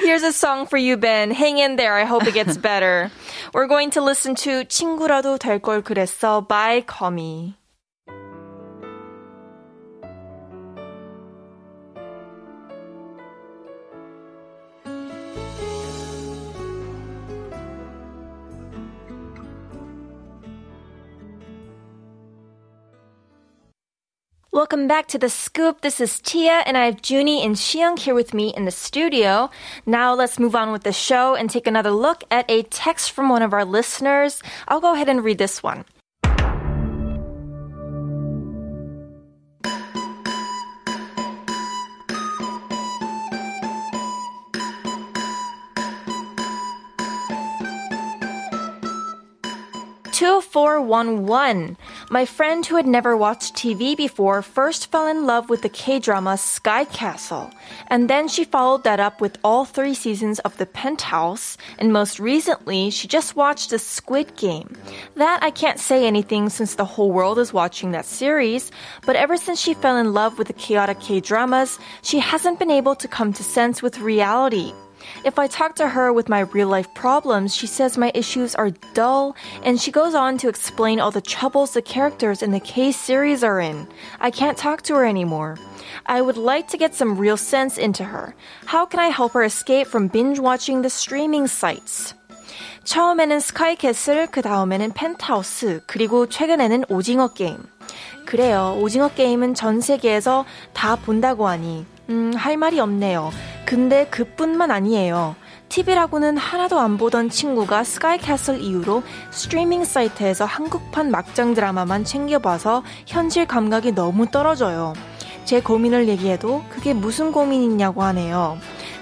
here's 0.06 0.22
a 0.22 0.32
song 0.32 0.64
for 0.70 0.78
you, 0.78 0.96
Ben. 0.96 1.32
Hang 1.34 1.58
in 1.58 1.74
there. 1.76 1.92
I 1.98 2.04
hope 2.06 2.24
it 2.26 2.32
gets 2.32 2.56
better. 2.56 3.10
We're 3.52 3.66
going 3.66 3.90
to 3.98 4.00
listen 4.00 4.34
to 4.46 4.62
친구라도 4.64 5.36
될 5.36 5.58
걸 5.58 5.82
그랬어 5.82 6.46
by 6.46 6.82
거 6.86 7.10
Welcome 24.59 24.89
back 24.89 25.07
to 25.07 25.17
the 25.17 25.29
scoop. 25.29 25.79
This 25.79 26.01
is 26.01 26.19
Tia, 26.19 26.63
and 26.65 26.77
I 26.77 26.83
have 26.83 26.99
Junie 27.01 27.45
and 27.45 27.55
Xiyoung 27.55 27.97
here 27.97 28.13
with 28.13 28.33
me 28.33 28.53
in 28.53 28.65
the 28.65 28.71
studio. 28.71 29.49
Now 29.85 30.13
let's 30.13 30.37
move 30.37 30.53
on 30.53 30.73
with 30.73 30.83
the 30.83 30.91
show 30.91 31.33
and 31.33 31.49
take 31.49 31.65
another 31.65 31.91
look 31.91 32.25
at 32.29 32.51
a 32.51 32.63
text 32.63 33.11
from 33.11 33.29
one 33.29 33.41
of 33.41 33.53
our 33.53 33.63
listeners. 33.63 34.43
I'll 34.67 34.81
go 34.81 34.93
ahead 34.93 35.07
and 35.07 35.23
read 35.23 35.37
this 35.37 35.63
one. 35.63 35.85
Two 50.49 50.53
four 50.53 50.81
one 50.81 51.27
one. 51.27 51.77
My 52.09 52.25
friend 52.25 52.65
who 52.65 52.75
had 52.75 52.87
never 52.87 53.15
watched 53.15 53.53
TV 53.53 53.95
before 53.95 54.41
first 54.41 54.89
fell 54.89 55.05
in 55.05 55.27
love 55.27 55.47
with 55.47 55.61
the 55.61 55.69
K-drama 55.69 56.37
Sky 56.37 56.85
Castle, 56.85 57.51
and 57.85 58.09
then 58.09 58.27
she 58.27 58.45
followed 58.45 58.83
that 58.83 58.99
up 58.99 59.21
with 59.21 59.37
all 59.43 59.63
three 59.63 59.93
seasons 59.93 60.39
of 60.39 60.57
The 60.57 60.65
Penthouse, 60.65 61.55
and 61.77 61.93
most 61.93 62.19
recently 62.19 62.89
she 62.89 63.07
just 63.07 63.35
watched 63.35 63.69
the 63.69 63.77
Squid 63.77 64.35
Game. 64.37 64.75
That 65.15 65.43
I 65.43 65.51
can't 65.51 65.79
say 65.79 66.07
anything 66.07 66.49
since 66.49 66.73
the 66.73 66.85
whole 66.85 67.11
world 67.11 67.37
is 67.37 67.53
watching 67.53 67.91
that 67.91 68.05
series, 68.05 68.71
but 69.05 69.15
ever 69.15 69.37
since 69.37 69.61
she 69.61 69.75
fell 69.75 69.97
in 69.97 70.13
love 70.13 70.39
with 70.39 70.47
the 70.47 70.53
chaotic 70.53 70.99
K-dramas, 70.99 71.77
she 72.01 72.17
hasn't 72.17 72.57
been 72.57 72.71
able 72.71 72.95
to 72.95 73.07
come 73.07 73.33
to 73.33 73.43
sense 73.43 73.83
with 73.83 73.99
reality. 73.99 74.73
If 75.24 75.38
I 75.38 75.46
talk 75.46 75.74
to 75.76 75.88
her 75.88 76.12
with 76.12 76.28
my 76.28 76.40
real 76.40 76.68
life 76.68 76.88
problems, 76.94 77.54
she 77.54 77.66
says 77.66 77.96
my 77.96 78.10
issues 78.14 78.54
are 78.54 78.70
dull, 78.94 79.36
and 79.62 79.80
she 79.80 79.90
goes 79.90 80.14
on 80.14 80.38
to 80.38 80.48
explain 80.48 81.00
all 81.00 81.10
the 81.10 81.20
troubles 81.20 81.72
the 81.72 81.82
characters 81.82 82.42
in 82.42 82.50
the 82.50 82.60
K 82.60 82.92
series 82.92 83.42
are 83.44 83.60
in. 83.60 83.86
I 84.20 84.30
can't 84.30 84.58
talk 84.58 84.82
to 84.82 84.94
her 84.94 85.04
anymore. 85.04 85.56
I 86.06 86.20
would 86.20 86.36
like 86.36 86.68
to 86.68 86.78
get 86.78 86.94
some 86.94 87.16
real 87.16 87.36
sense 87.36 87.78
into 87.78 88.04
her. 88.04 88.34
How 88.66 88.86
can 88.86 89.00
I 89.00 89.08
help 89.08 89.32
her 89.32 89.44
escape 89.44 89.86
from 89.86 90.08
binge 90.08 90.38
watching 90.38 90.82
the 90.82 90.90
streaming 90.90 91.46
sites? 91.46 92.14
처음에는 92.84 93.40
스카이캐슬, 93.40 94.30
그 94.30 94.42
다음에는 94.42 94.92
펜트하우스, 94.92 95.80
그리고 95.86 96.26
최근에는 96.28 96.84
오징어 96.88 97.28
게임. 97.28 97.56
그래요. 98.26 98.76
오징어 98.80 99.08
게임은 99.08 99.54
전 99.54 99.80
세계에서 99.80 100.44
다 100.72 100.96
본다고 100.96 101.46
하니, 101.46 101.86
음, 102.09 102.33
할 102.35 102.57
말이 102.57 102.79
없네요. 102.79 103.31
근데 103.65 104.05
그뿐만 104.07 104.71
아니에요. 104.71 105.35
TV라고는 105.69 106.37
하나도 106.37 106.79
안 106.79 106.97
보던 106.97 107.29
친구가 107.29 107.83
스카이캐슬 107.83 108.59
이후로 108.61 109.03
스트리밍 109.29 109.85
사이트에서 109.85 110.45
한국판 110.45 111.11
막장 111.11 111.53
드라마만 111.53 112.03
챙겨봐서 112.03 112.83
현실 113.05 113.45
감각이 113.45 113.93
너무 113.93 114.25
떨어져요. 114.31 114.93
제 115.45 115.61
고민을 115.61 116.07
얘기해도 116.07 116.63
그게 116.69 116.93
무슨 116.93 117.31
고민이냐고 117.31 118.01
하네요. 118.03 118.57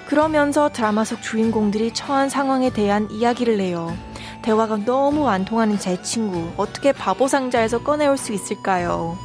그러면서 0.07 0.69
드라마 0.69 1.03
속 1.03 1.21
주인공들이 1.21 1.93
처한 1.93 2.29
상황에 2.29 2.69
대한 2.69 3.09
이야기를 3.11 3.59
해요. 3.59 3.95
대화가 4.41 4.77
너무 4.85 5.27
안 5.27 5.43
통하는 5.43 5.77
제 5.77 6.01
친구, 6.01 6.49
어떻게 6.57 6.91
바보 6.93 7.27
상자에서 7.27 7.79
꺼내올 7.79 8.17
수 8.17 8.33
있을까요? 8.33 9.17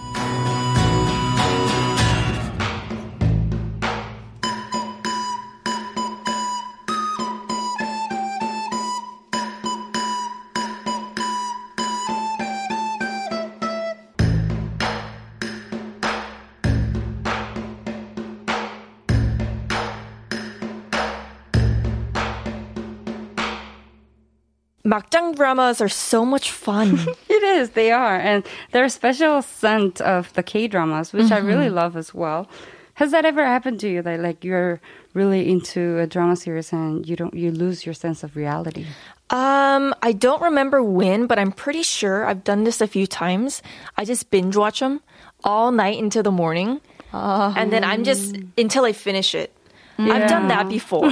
Dramas 25.42 25.80
are 25.80 25.88
so 26.12 26.25
much 26.25 26.50
fun. 26.52 26.88
It 27.37 27.42
is. 27.58 27.70
They 27.70 27.90
are, 27.90 28.16
and 28.30 28.44
they're 28.70 28.84
a 28.92 28.96
special 29.00 29.42
scent 29.42 30.00
of 30.00 30.32
the 30.34 30.42
K 30.42 30.68
dramas, 30.68 31.12
which 31.12 31.30
I 31.32 31.38
really 31.38 31.66
Mm-hmm. 31.66 31.82
love 31.82 31.96
as 31.96 32.14
well. 32.14 32.46
Has 32.94 33.11
that 33.11 33.25
ever 33.25 33.44
happened 33.44 33.80
to 33.80 33.88
you 33.88 34.02
that 34.02 34.20
like 34.20 34.44
you're 34.49 34.80
really 35.14 35.42
into 35.54 35.99
a 35.99 36.06
drama 36.06 36.37
series 36.37 36.72
and 36.72 37.08
you 37.08 37.16
don't 37.16 37.34
you 37.34 37.50
lose 37.50 37.78
your 37.87 37.94
sense 38.04 38.22
of 38.26 38.37
reality? 38.37 38.84
Um, 39.30 39.94
I 40.08 40.12
don't 40.12 40.42
remember 40.42 40.78
when, 41.00 41.26
but 41.26 41.38
I'm 41.38 41.52
pretty 41.64 41.82
sure 41.82 42.16
I've 42.28 42.44
done 42.44 42.62
this 42.64 42.80
a 42.80 42.87
few 42.87 43.06
times. 43.06 43.62
I 43.99 44.04
just 44.04 44.30
binge 44.30 44.56
watch 44.56 44.78
them 44.80 45.00
all 45.42 45.72
night 45.72 45.99
into 45.99 46.22
the 46.22 46.30
morning, 46.42 46.80
and 47.12 47.72
then 47.72 47.82
I'm 47.82 48.04
just 48.04 48.37
until 48.58 48.84
I 48.84 48.92
finish 48.92 49.34
it. 49.34 49.50
I've 49.99 50.28
done 50.28 50.46
that 50.54 50.68
before, 50.68 51.08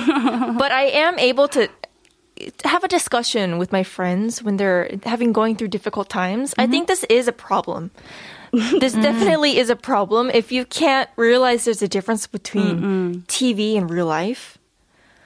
but 0.62 0.70
I 0.82 0.84
am 1.06 1.18
able 1.18 1.48
to 1.56 1.68
have 2.64 2.84
a 2.84 2.88
discussion 2.88 3.58
with 3.58 3.72
my 3.72 3.82
friends 3.82 4.42
when 4.42 4.56
they're 4.56 4.90
having 5.04 5.32
going 5.32 5.56
through 5.56 5.68
difficult 5.68 6.08
times. 6.08 6.54
I 6.58 6.66
think 6.66 6.88
this 6.88 7.04
is 7.04 7.28
a 7.28 7.32
problem. 7.32 7.90
this 8.52 8.94
definitely 8.94 9.58
is 9.58 9.70
a 9.70 9.76
problem 9.76 10.30
if 10.30 10.50
you 10.50 10.64
can't 10.64 11.08
realize 11.16 11.64
there's 11.64 11.82
a 11.82 11.88
difference 11.88 12.26
between 12.26 13.22
TV 13.28 13.76
and 13.76 13.88
real 13.88 14.06
life. 14.06 14.58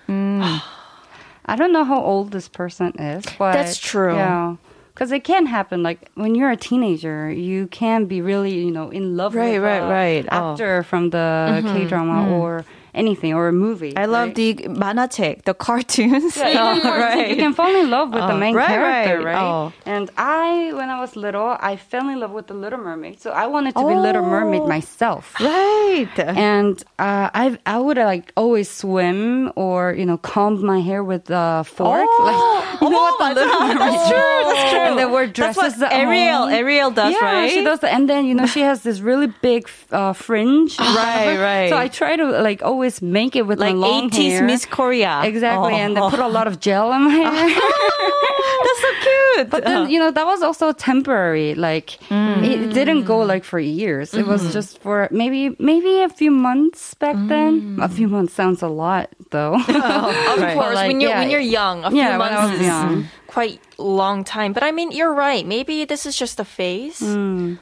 Mm. 0.08 0.62
I 1.46 1.56
don't 1.56 1.72
know 1.72 1.84
how 1.84 2.02
old 2.02 2.32
this 2.32 2.48
person 2.48 2.92
is, 2.98 3.24
but 3.38 3.52
That's 3.52 3.78
true. 3.78 4.14
Yeah. 4.14 4.56
Because 4.92 5.10
it 5.10 5.24
can 5.24 5.46
happen. 5.46 5.82
Like 5.82 6.10
when 6.14 6.34
you're 6.34 6.50
a 6.50 6.56
teenager, 6.56 7.30
you 7.30 7.66
can 7.66 8.06
be 8.06 8.20
really, 8.20 8.54
you 8.54 8.70
know, 8.70 8.90
in 8.90 9.16
love 9.16 9.34
Right, 9.34 9.54
with 9.54 9.62
right, 9.62 10.22
right. 10.22 10.28
Oh. 10.30 10.82
from 10.82 11.10
the 11.10 11.18
mm-hmm. 11.18 11.76
K 11.76 11.84
drama 11.86 12.12
mm-hmm. 12.12 12.32
or 12.32 12.64
anything 12.94 13.34
or 13.34 13.48
a 13.48 13.52
movie. 13.52 13.96
I 13.96 14.06
love 14.06 14.28
right? 14.28 14.34
the 14.34 14.54
manachek, 14.84 15.42
the 15.44 15.54
cartoons. 15.54 16.36
Yeah, 16.44 16.50
even 16.76 16.82
cartoons, 16.82 17.00
right. 17.14 17.30
You 17.30 17.36
can 17.36 17.52
fall 17.54 17.74
in 17.74 17.90
love 17.90 18.08
with 18.12 18.22
the 18.22 18.32
Oh, 18.34 18.38
main 18.38 18.54
right, 18.54 18.68
character, 18.68 19.16
right. 19.18 19.34
right? 19.34 19.42
Oh. 19.42 19.72
And 19.86 20.10
I, 20.16 20.72
when 20.74 20.88
I 20.90 21.00
was 21.00 21.16
little, 21.16 21.56
I 21.60 21.76
fell 21.76 22.08
in 22.08 22.20
love 22.20 22.32
with 22.32 22.46
the 22.48 22.54
Little 22.54 22.78
Mermaid. 22.78 23.20
So 23.20 23.30
I 23.30 23.46
wanted 23.46 23.74
to 23.76 23.86
be 23.88 23.94
Little 23.94 24.22
Mermaid 24.22 24.62
Oh. 24.62 24.68
myself. 24.68 25.34
Right. 25.40 26.08
And 26.18 26.76
uh, 26.98 27.28
I 27.42 27.58
I 27.66 27.78
would 27.78 27.98
uh, 27.98 28.04
like 28.04 28.32
always 28.36 28.68
swim 28.70 29.52
or 29.56 29.78
you 30.00 30.06
know 30.06 30.18
comb 30.18 30.54
my 30.64 30.80
hair 30.88 31.02
with 31.12 31.24
a 31.30 31.64
fork. 31.64 32.06
Oh. 32.10 32.24
like, 32.28 32.80
you 32.82 32.90
know 32.90 33.02
what 33.06 33.14
the 33.18 33.28
Little 33.40 33.60
Mermaid? 33.60 33.78
That's 33.78 34.08
true. 34.10 34.40
That's 34.48 34.70
true. 34.72 34.84
And 34.88 34.98
they 34.98 35.06
That's 35.32 35.56
dresses. 35.58 35.82
Ariel. 35.82 36.44
Ariel 36.60 36.90
does, 37.00 37.12
yeah, 37.12 37.24
right? 37.24 37.50
she 37.50 37.62
does. 37.64 37.80
that. 37.80 37.92
And 37.94 38.08
then 38.10 38.22
you 38.28 38.34
know 38.34 38.46
she 38.46 38.60
has 38.70 38.82
this 38.82 39.00
really 39.00 39.30
big 39.48 39.68
uh, 39.90 40.12
fringe. 40.12 40.76
Right, 41.04 41.36
right. 41.50 41.68
So 41.70 41.76
I 41.76 41.88
try 41.88 42.12
to 42.16 42.24
like 42.48 42.60
always 42.62 42.83
make 43.02 43.34
it 43.36 43.46
with 43.46 43.58
Like 43.58 43.74
my 43.74 43.86
long 43.88 44.10
80s 44.10 44.30
hair. 44.30 44.44
Miss 44.44 44.64
Korea. 44.66 45.22
Exactly, 45.24 45.72
Oh. 45.72 45.76
and 45.82 45.96
they 45.96 46.00
put 46.00 46.20
a 46.20 46.28
lot 46.28 46.46
of 46.46 46.60
gel 46.60 46.92
in 46.92 47.02
my 47.04 47.10
hair. 47.18 47.24
That's 48.64 48.80
so 48.80 48.90
cute. 49.06 49.50
But 49.50 49.64
then, 49.64 49.90
you 49.90 49.98
know, 49.98 50.10
that 50.10 50.26
was 50.26 50.42
also 50.42 50.72
temporary. 50.72 51.54
Like, 51.54 51.98
mm. 52.08 52.42
it 52.44 52.72
didn't 52.72 53.04
go 53.04 53.18
like 53.20 53.44
for 53.44 53.58
years. 53.58 54.14
It 54.14 54.26
was 54.26 54.42
mm-hmm. 54.42 54.52
just 54.52 54.78
for 54.80 55.08
maybe, 55.10 55.56
maybe 55.58 56.02
a 56.02 56.08
few 56.08 56.30
months 56.30 56.94
back 56.94 57.16
then. 57.28 57.76
Mm. 57.76 57.84
A 57.84 57.88
few 57.88 58.08
months 58.08 58.32
sounds 58.34 58.62
a 58.62 58.68
lot 58.68 59.08
though. 59.30 59.56
Oh, 59.68 60.34
of 60.34 60.40
Right. 60.40 60.54
course, 60.54 60.74
Like, 60.74 60.88
when 60.88 61.00
you're 61.00 61.10
yeah. 61.10 61.18
when 61.20 61.30
you're 61.30 61.40
young, 61.40 61.84
a 61.84 61.90
few 61.90 61.98
Yeah, 61.98 62.18
when 62.18 62.32
I 62.32 62.34
months 62.34 62.58
was 62.58 62.66
young. 62.66 63.06
Quite 63.34 63.58
long 63.78 64.22
time. 64.22 64.52
But 64.52 64.62
I 64.62 64.70
mean, 64.70 64.92
you're 64.92 65.12
right. 65.12 65.44
Maybe 65.44 65.84
this 65.84 66.06
is 66.06 66.16
just 66.16 66.38
a 66.38 66.44
phase. 66.44 67.00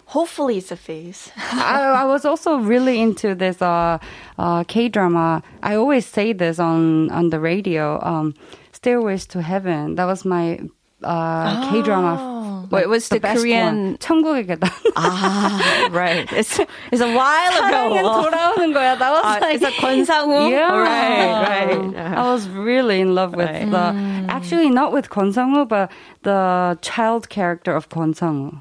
Hopefully, 0.07 0.59
it's 0.59 0.71
a 0.71 0.77
phase. 0.77 1.31
I, 1.37 2.03
I 2.03 2.05
was 2.05 2.25
also 2.25 2.59
really 2.59 3.01
into 3.01 3.35
this 3.35 3.63
uh, 3.63 3.99
uh, 4.39 4.65
K 4.65 4.89
drama. 4.91 5.43
I 5.63 5.75
always 5.77 6.05
say 6.07 6.35
this 6.35 6.59
on 6.59 7.11
on 7.11 7.31
the 7.31 7.41
radio. 7.41 7.99
Um, 8.05 8.35
Stairways 8.73 9.27
to 9.29 9.41
Heaven. 9.41 9.95
That 9.95 10.05
was 10.05 10.25
my 10.25 10.61
uh, 11.03 11.71
K 11.71 11.83
drama. 11.83 12.42
Wait, 12.72 12.88
what's 12.90 13.10
the 13.10 13.20
Korean- 13.20 13.98
천국의 14.00 14.46
계단. 14.48 14.70
ah, 14.96 15.90
right. 15.92 16.28
It's 16.34 16.60
it's 16.92 17.02
a 17.02 17.08
while 17.14 17.52
사랑은 17.52 18.00
ago. 18.00 18.24
돌아오는 18.30 18.74
거야. 18.74 18.98
That 18.98 19.12
was 19.12 19.22
Ah, 19.24 19.38
like 19.42 19.56
it's 19.56 19.64
a 19.66 19.72
권상우. 19.72 20.50
Yeah. 20.50 20.72
Right, 20.76 21.32
right. 21.48 22.18
I 22.18 22.24
was 22.32 22.48
really 22.50 23.02
in 23.02 23.16
love 23.16 23.36
with 23.36 23.50
Right. 23.50 23.70
the 23.70 23.94
actually 24.30 24.70
not 24.70 24.92
with 24.92 25.10
Kwon 25.10 25.34
Sang-woo, 25.34 25.66
but 25.66 25.90
the 26.24 26.78
child 26.82 27.30
character 27.30 27.76
of 27.76 27.90
Kwon 27.90 28.16
Sang-woo. 28.16 28.58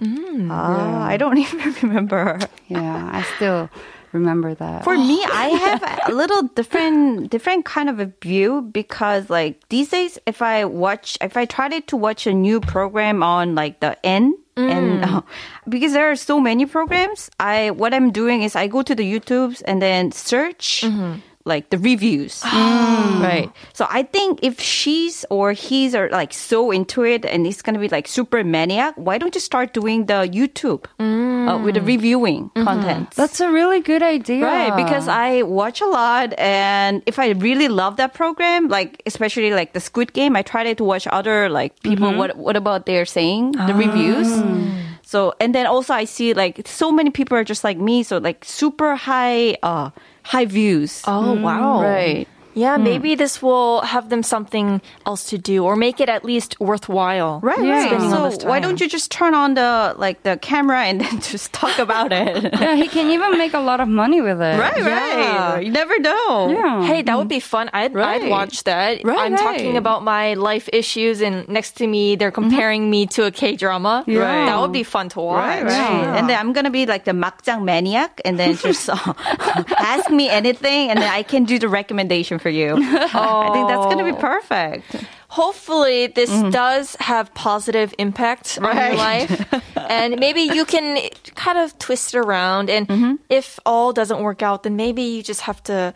Ah, 0.51 1.05
I 1.07 1.17
don't 1.17 1.39
even 1.39 1.75
remember. 1.83 2.39
Yeah, 2.69 3.11
I 3.13 3.23
still 3.37 3.69
remember 4.14 4.54
that. 4.56 4.84
For 4.84 4.98
me, 4.98 5.24
I 5.32 5.48
have 5.50 6.10
a 6.10 6.14
little 6.14 6.44
different, 6.44 7.30
different 7.30 7.66
kind 7.66 7.90
of 7.90 8.00
a 8.00 8.12
view 8.22 8.62
because, 8.62 9.30
like 9.30 9.68
these 9.70 9.90
days, 9.90 10.20
if 10.26 10.42
I 10.42 10.66
watch, 10.66 11.18
if 11.22 11.38
I 11.38 11.46
tried 11.46 11.88
to 11.88 11.98
watch 11.98 12.28
a 12.28 12.34
new 12.34 12.60
program 12.60 13.24
on 13.24 13.56
like 13.56 13.80
the 13.80 13.98
N. 14.06 14.38
And 14.58 15.04
uh, 15.06 15.22
because 15.70 15.94
there 15.94 16.12
are 16.12 16.16
so 16.16 16.40
many 16.40 16.66
programs, 16.66 17.32
I 17.40 17.72
what 17.72 17.94
I'm 17.94 18.12
doing 18.12 18.44
is 18.44 18.56
I 18.56 18.68
go 18.68 18.84
to 18.84 18.94
the 18.94 19.04
YouTubes 19.04 19.64
and 19.66 19.82
then 19.82 20.12
search 20.12 20.84
like 21.46 21.70
the 21.70 21.78
reviews, 21.78 22.44
right? 22.46 23.50
So 23.74 23.88
I 23.90 24.04
think 24.04 24.40
if 24.44 24.60
she's 24.60 25.26
or 25.30 25.54
he's 25.54 25.96
are 25.96 26.10
like 26.10 26.34
so 26.34 26.72
into 26.72 27.04
it 27.04 27.26
and 27.26 27.46
it's 27.48 27.62
gonna 27.62 27.80
be 27.80 27.90
like 27.90 28.08
super 28.08 28.44
maniac, 28.44 28.94
why 28.96 29.18
don't 29.18 29.34
you 29.34 29.42
start 29.42 29.74
doing 29.74 30.06
the 30.06 30.30
YouTube 30.32 30.86
uh, 31.00 31.58
with 31.64 31.76
the 31.76 31.82
reviewing 31.82 32.50
content? 32.56 33.12
That's 33.12 33.40
a 33.40 33.52
really 33.52 33.82
good 33.82 34.04
idea. 34.04 34.46
Right, 34.46 34.76
because 34.76 35.08
I 35.08 35.42
watch 35.44 35.82
a 35.82 35.88
lot, 35.88 36.34
and 36.38 37.02
if 37.06 37.20
I 37.20 37.30
really 37.32 37.68
love 37.68 37.98
that 37.98 38.14
program, 38.14 38.68
like 38.68 39.02
especially 39.06 39.52
like 39.52 39.74
the 39.74 39.80
Squid 39.80 40.14
Game, 40.14 40.36
I 40.36 40.42
try 40.42 40.74
to 40.74 40.84
watch 40.84 41.08
other 41.08 41.50
like 41.50 41.80
people. 41.82 42.14
What 42.14 42.38
what 42.38 42.56
about 42.56 42.86
they're 42.86 43.06
saying 43.06 43.54
the 43.54 43.74
reviews? 43.74 44.30
So 45.04 45.34
and 45.40 45.54
then 45.54 45.66
also 45.66 45.94
I 45.94 46.06
see 46.06 46.34
like 46.34 46.66
so 46.68 46.92
many 46.92 47.10
people 47.10 47.38
are 47.38 47.44
just 47.44 47.64
like 47.64 47.78
me, 47.78 48.04
so 48.04 48.18
like 48.18 48.46
super 48.46 48.96
high 48.96 49.58
uh 49.64 49.90
high 50.24 50.46
views. 50.46 51.02
Oh 51.06 51.34
wow! 51.34 51.82
Right. 51.82 52.28
Yeah, 52.54 52.78
maybe 52.78 53.16
this 53.16 53.42
will 53.42 53.82
have 53.82 54.10
them 54.10 54.24
something 54.24 54.82
else 55.06 55.26
to 55.30 55.38
do, 55.38 55.64
or 55.64 55.76
make 55.76 56.00
it 56.00 56.10
at 56.10 56.24
least 56.26 56.60
worthwhile. 56.60 57.40
Right, 57.44 57.60
Yeah. 57.64 57.72
right. 57.72 57.88
Spending 57.88 58.14
all 58.14 58.32
So 58.32 58.38
this 58.38 58.46
why 58.46 58.60
don't 58.60 58.80
you 58.82 58.88
just 58.90 59.12
turn 59.12 59.34
on 59.34 59.54
the 59.56 59.96
like 59.98 60.24
the 60.24 60.38
camera 60.38 60.82
and 60.84 61.02
then 61.04 61.22
just 61.22 61.54
talk 61.54 61.80
about 61.80 62.12
it? 62.12 62.44
yeah, 62.62 62.76
he 62.76 62.88
can 62.88 63.10
even 63.12 63.38
make 63.38 63.54
a 63.54 63.60
lot 63.60 63.80
of 63.80 63.88
money 63.88 64.22
with 64.22 64.42
it. 64.42 64.60
right, 64.60 64.78
Yeah. 64.78 65.54
right. 65.54 65.66
You 65.66 65.72
never 65.72 65.98
know. 66.00 66.50
Yeah. 66.52 66.84
Hey, 66.86 67.02
that 67.04 67.18
would 67.18 67.28
be 67.28 67.40
fun. 67.40 67.70
I'd, 67.74 67.96
I'd 67.96 68.30
watch 68.30 68.64
that. 68.66 69.04
Right, 69.04 69.20
I'm 69.20 69.36
talking 69.38 69.78
about 69.78 70.04
my 70.04 70.34
life 70.36 70.68
issues, 70.74 71.22
and 71.22 71.48
next 71.48 71.78
to 71.78 71.88
me, 71.88 72.16
they're 72.16 72.32
comparing 72.32 72.90
me 72.90 73.06
to 73.16 73.26
a 73.26 73.32
K 73.32 73.56
drama. 73.56 74.04
Right. 74.08 74.46
That 74.46 74.60
would 74.60 74.72
be 74.74 74.84
fun 74.84 75.10
to 75.10 75.20
watch. 75.20 75.46
Right, 75.46 75.64
right. 75.64 76.18
And 76.18 76.30
then 76.30 76.38
I'm 76.40 76.54
gonna 76.54 76.70
be 76.72 76.86
like 76.86 77.06
the 77.06 77.12
makjang 77.12 77.64
maniac, 77.64 78.22
and 78.26 78.38
then 78.40 78.56
just 78.56 78.90
uh, 78.90 78.96
ask 79.78 80.10
me 80.10 80.30
anything, 80.30 80.90
and 80.90 81.00
then 81.02 81.10
I 81.10 81.24
can 81.24 81.44
do 81.46 81.60
the 81.60 81.70
recommendation 81.70 82.40
for 82.42 82.50
you. 82.50 82.76
I 82.76 83.50
think 83.54 83.68
that's 83.70 83.86
going 83.86 84.00
to 84.00 84.04
be 84.04 84.12
oh. 84.12 84.16
perfect. 84.16 84.96
Hopefully, 85.30 86.08
this 86.08 86.30
mm-hmm. 86.30 86.50
does 86.50 86.96
have 87.00 87.34
positive 87.34 87.94
impact 87.98 88.60
on 88.62 88.76
your 88.76 88.96
life, 88.96 89.54
and 89.78 90.20
maybe 90.20 90.42
you 90.42 90.66
can 90.66 91.10
kind 91.36 91.58
of 91.58 91.78
twist 91.80 92.14
it 92.14 92.18
around. 92.18 92.70
And 92.70 92.88
mm-hmm. 92.88 93.16
if 93.30 93.60
all 93.66 93.94
doesn't 93.94 94.22
work 94.22 94.42
out, 94.42 94.64
then 94.64 94.76
maybe 94.76 95.02
you 95.02 95.24
just 95.24 95.42
have 95.42 95.64
to 95.64 95.94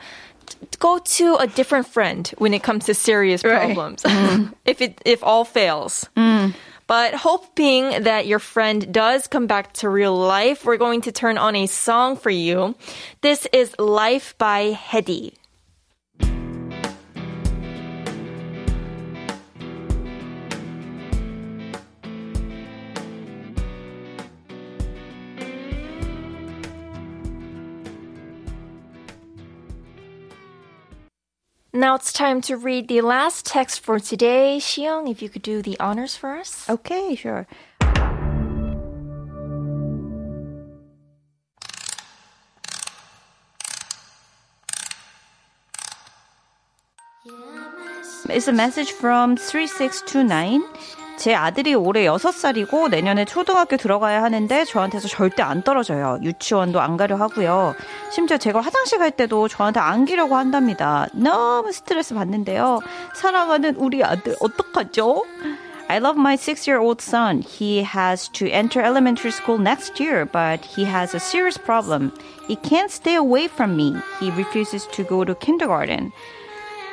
go 0.79 0.99
to 0.99 1.35
a 1.35 1.47
different 1.47 1.87
friend 1.87 2.31
when 2.37 2.53
it 2.53 2.63
comes 2.63 2.85
to 2.85 2.93
serious 2.93 3.43
Right. 3.43 3.65
problems. 3.65 4.03
Mm. 4.03 4.53
if 4.65 4.81
it 4.81 5.01
if 5.05 5.23
all 5.23 5.43
fails. 5.43 6.07
Mm. 6.15 6.53
But 6.87 7.15
hoping 7.15 8.03
that 8.03 8.27
your 8.27 8.39
friend 8.39 8.93
does 8.93 9.25
come 9.27 9.47
back 9.47 9.73
to 9.81 9.89
real 9.89 10.15
life, 10.15 10.65
we're 10.65 10.77
going 10.77 11.01
to 11.01 11.11
turn 11.11 11.37
on 11.37 11.55
a 11.55 11.65
song 11.65 12.15
for 12.15 12.29
you. 12.29 12.75
This 13.21 13.47
is 13.51 13.75
Life 13.79 14.37
by 14.37 14.73
Hedy. 14.73 15.33
Now 31.75 31.95
it's 31.95 32.13
time 32.13 32.39
to 32.43 32.55
read 32.55 32.87
the 32.87 33.01
last 33.01 33.45
text 33.45 33.81
for 33.81 33.99
today. 33.99 34.59
Xiong, 34.61 35.11
if 35.11 35.21
you 35.21 35.27
could 35.27 35.41
do 35.41 35.61
the 35.61 35.77
honors 35.77 36.15
for 36.15 36.37
us. 36.37 36.69
Okay, 36.69 37.15
sure. 37.15 37.47
It's 48.29 48.47
a 48.47 48.53
message 48.53 48.93
from 48.93 49.35
3629. 49.35 50.63
제 51.17 51.33
아들이 51.33 51.73
올해 51.73 52.05
6살이고 52.05 52.89
내년에 52.89 53.25
초등학교 53.25 53.77
들어가야 53.77 54.21
하는데 54.21 54.65
저한테서 54.65 55.07
절대 55.07 55.43
안 55.43 55.63
떨어져요. 55.63 56.19
유치원도 56.21 56.79
안 56.79 56.97
가려 56.97 57.15
하고요. 57.15 57.73
심지어 58.11 58.37
제가 58.37 58.61
화장실 58.61 58.99
갈 58.99 59.11
때도 59.11 59.47
저한테 59.47 59.79
안기려고 59.79 60.35
한답니다. 60.35 61.07
너무 61.13 61.71
스트레스 61.71 62.13
받는데요. 62.13 62.79
사랑하는 63.15 63.75
우리 63.77 64.03
아들 64.03 64.35
어떡하죠? 64.39 65.23
I 65.87 65.97
love 65.97 66.19
my 66.19 66.33
six 66.33 66.67
year 66.67 66.81
old 66.81 67.01
son. 67.01 67.41
He 67.41 67.83
has 67.83 68.27
to 68.29 68.47
enter 68.47 68.81
elementary 68.81 69.31
school 69.31 69.59
next 69.59 69.99
year, 69.99 70.25
but 70.25 70.65
he 70.65 70.83
has 70.83 71.13
a 71.13 71.19
serious 71.19 71.59
problem. 71.59 72.11
He 72.47 72.55
can't 72.55 72.89
stay 72.89 73.15
away 73.15 73.47
from 73.47 73.75
me. 73.75 73.95
He 74.19 74.31
refuses 74.31 74.87
to 74.93 75.03
go 75.03 75.23
to 75.23 75.35
kindergarten. 75.35 76.11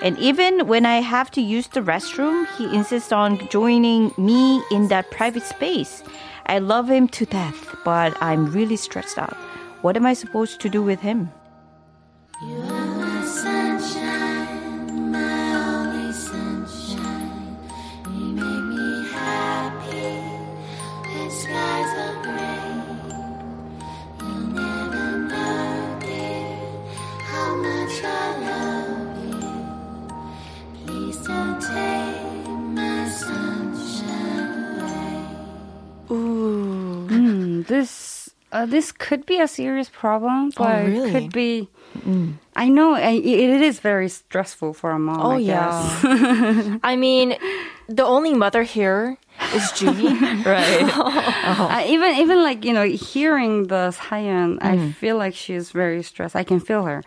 And 0.03 0.19
even 0.19 0.67
when 0.67 0.85
I 0.85 1.01
have 1.01 1.31
to 1.31 1.41
use 1.41 1.69
the 1.69 1.81
restroom, 1.81 2.47
he 2.57 2.65
insists 2.75 3.13
on 3.13 3.49
joining 3.49 4.13
me 4.19 4.61
in 4.73 4.89
that 4.89 5.13
private 5.13 5.45
space. 5.45 6.03
I 6.47 6.59
love 6.59 6.91
him 6.91 7.07
to 7.11 7.25
death, 7.25 7.77
but 7.85 8.21
I'm 8.21 8.51
really 8.51 8.75
stressed 8.75 9.17
out. 9.17 9.37
What 9.83 9.97
am 9.97 10.05
I 10.05 10.15
supposed 10.15 10.61
to 10.63 10.69
do 10.69 10.83
with 10.83 10.99
him? 11.01 11.31
Uh, 38.63 38.67
this 38.67 38.93
could 38.93 39.27
be 39.27 39.41
a 39.41 39.49
serious 39.49 39.89
problem, 39.89 40.51
but 40.57 40.87
really? 40.87 41.11
it 41.11 41.13
could 41.13 41.33
be. 41.33 41.69
I 42.57 42.69
know 42.69 42.95
it 42.95 43.21
it 43.25 43.61
is 43.61 43.81
very 43.81 44.09
stressful 44.09 44.73
for 44.75 44.91
a 44.93 44.99
mom. 44.99 45.21
Oh, 45.21 45.33
I 45.33 45.39
yeah. 45.39 46.79
I 46.83 46.97
mean, 46.97 47.37
the 47.89 48.05
only 48.05 48.35
mother 48.35 48.63
here 48.63 49.19
is 49.55 49.65
Junie. 49.81 50.17
Right. 50.45 50.89
Uh, 51.53 51.85
even 51.87 52.15
even 52.17 52.43
like 52.43 52.65
you 52.65 52.73
know 52.73 52.87
hearing 52.87 53.67
the 53.67 53.93
sayan, 53.99 54.59
I 54.63 54.93
feel 54.93 55.17
like 55.19 55.35
she's 55.35 55.71
very 55.71 56.03
stressed. 56.03 56.37
I 56.37 56.45
can 56.45 56.61
feel 56.61 56.85
her. 56.85 57.03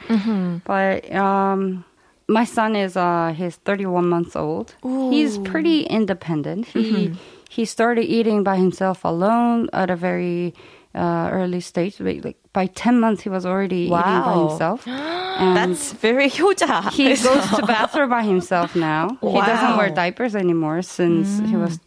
But 0.65 1.11
um, 1.15 1.85
my 2.27 2.43
son 2.43 2.75
is 2.75 2.95
uh 2.97 3.33
he's 3.35 3.55
31 3.57 4.07
months 4.07 4.35
old. 4.35 4.75
Ooh. 4.85 5.09
He's 5.09 5.37
pretty 5.39 5.83
independent. 5.83 6.67
He 6.67 7.15
he 7.49 7.65
started 7.65 8.03
eating 8.03 8.43
by 8.43 8.57
himself 8.57 9.05
alone 9.05 9.69
at 9.71 9.89
a 9.89 9.95
very 9.95 10.53
uh, 10.95 11.29
early 11.31 11.59
stage. 11.59 11.99
Like 11.99 12.23
like, 12.23 12.37
by 12.53 12.67
10 12.67 12.99
months, 12.99 13.21
he 13.23 13.29
was 13.29 13.45
already 13.45 13.87
eating 13.87 13.89
by 13.91 14.47
himself. 14.47 14.87
And 15.37 15.57
That's 15.57 15.91
very 15.91 16.29
효자. 16.29 16.93
he 16.93 17.09
goes 17.21 17.49
to 17.57 17.65
bathroom 17.67 18.09
by 18.09 18.23
himself 18.23 18.73
now. 18.73 19.17
Wow. 19.19 19.31
He 19.33 19.45
doesn't 19.45 19.75
wear 19.75 19.89
diapers 19.89 20.33
anymore 20.33 20.81
since 20.81 21.39
he 21.39 21.55
mm. 21.55 21.61
was 21.61 21.81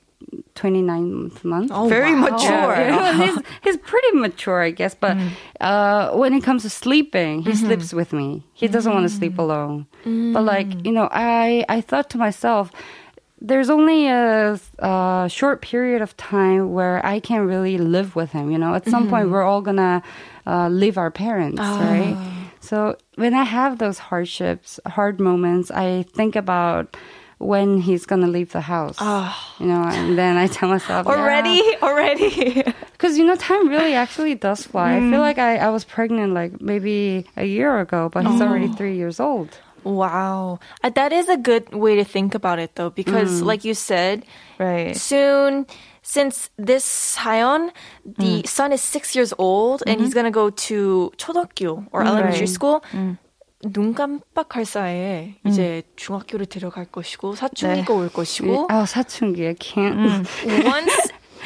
29 0.55 1.33
months. 1.45 1.73
Oh, 1.75 1.89
very 1.89 2.15
mature. 2.15 2.75
Yeah, 2.77 3.13
he's, 3.25 3.39
he's 3.63 3.77
pretty 3.79 4.19
mature, 4.19 4.61
I 4.61 4.71
guess. 4.71 4.95
But 4.95 5.17
mm. 5.17 5.31
uh, 5.61 6.13
when 6.13 6.35
it 6.35 6.43
comes 6.43 6.63
to 6.65 6.71
sleeping, 6.71 7.43
he 7.43 7.53
mm-hmm. 7.53 7.67
sleeps 7.67 7.95
with 7.95 8.13
me. 8.13 8.45
He 8.53 8.69
doesn't 8.69 8.93
want 8.93 9.09
to 9.09 9.15
sleep 9.15 9.35
mm. 9.35 9.39
alone. 9.39 9.87
But 10.05 10.43
like 10.43 10.85
you 10.85 10.93
know, 10.93 11.09
I 11.11 11.65
I 11.69 11.81
thought 11.81 12.11
to 12.11 12.19
myself. 12.19 12.71
There's 13.41 13.71
only 13.71 14.09
a, 14.09 14.59
a 14.79 15.29
short 15.31 15.63
period 15.63 16.03
of 16.03 16.17
time 16.17 16.73
where 16.73 17.05
I 17.05 17.21
can 17.21 17.47
really 17.47 17.79
live 17.79 18.17
with 18.17 18.33
him. 18.33 18.51
You 18.51 18.59
know, 18.59 18.75
at 18.75 18.89
some 18.89 19.09
point 19.09 19.25
mm-hmm. 19.25 19.33
we're 19.33 19.43
all 19.43 19.63
gonna 19.63 20.03
uh, 20.47 20.69
leave 20.69 20.99
our 20.99 21.11
parents, 21.11 21.59
ah. 21.61 21.81
right? 21.81 22.49
So 22.61 22.97
when 23.15 23.35
I 23.35 23.45
have 23.45 23.79
those 23.79 23.99
hardships, 23.99 24.81
hard 24.87 25.21
moments, 25.21 25.71
I 25.71 26.05
think 26.15 26.37
about 26.37 26.97
when 27.39 27.81
he's 27.81 28.05
gonna 28.05 28.27
leave 28.27 28.53
the 28.53 28.61
house. 28.61 28.97
Ah. 28.99 29.55
You 29.61 29.67
know, 29.67 29.83
and 29.85 30.19
then 30.19 30.37
I 30.37 30.49
tell 30.49 30.69
myself 30.69 31.07
already, 31.07 31.63
already. 31.83 32.63
because 32.93 33.17
you 33.17 33.25
know 33.25 33.37
time 33.37 33.69
really 33.69 33.95
actually 33.95 34.35
does 34.35 34.67
fly. 34.67 34.97
I 34.97 34.99
feel 34.99 35.21
mm. 35.21 35.21
like 35.21 35.39
I, 35.39 35.59
I 35.59 35.71
was 35.71 35.85
pregnant 35.85 36.35
like 36.35 36.61
maybe 36.61 37.27
a 37.37 37.45
year 37.45 37.79
ago, 37.79 38.11
but 38.13 38.27
he's 38.27 38.41
oh. 38.41 38.47
already 38.47 38.69
three 38.69 38.97
years 38.97 39.21
old. 39.21 39.57
wow. 39.84 40.60
Uh, 40.84 40.90
that 40.92 41.12
is 41.12 41.28
a 41.30 41.38
good 41.38 41.74
way 41.74 41.96
to 41.96 42.04
think 42.04 42.36
about 42.36 42.60
it, 42.60 42.76
though, 42.76 42.90
because, 42.90 43.42
like 43.42 43.64
you 43.66 43.74
said, 43.74 44.24
Right. 44.60 44.96
soon, 44.96 45.66
since 46.02 46.50
this 46.58 46.86
Sayon, 47.18 47.72
the 48.06 48.44
son 48.46 48.72
is 48.72 48.82
six 48.82 49.16
years 49.16 49.34
old 49.38 49.84
and 49.88 50.00
he's 50.02 50.14
gonna 50.14 50.32
go 50.32 50.50
to 50.68 51.12
초등학교 51.18 51.86
or 51.92 52.04
elementary 52.04 52.48
Right. 52.48 52.50
school. 52.50 52.82
눈 53.66 53.94
깜빡할 53.96 54.66
사이에 54.66 55.36
이제 55.48 55.84
중학교를 55.96 56.48
데려갈 56.48 56.84
것이고 56.86 57.36
사춘기가 57.36 57.94
올 57.94 58.10
것이고 58.10 58.68
Oh, 58.70 58.84
사춘기, 58.86 59.48
I 59.48 59.54
can't. 59.56 60.28
once 60.68 60.92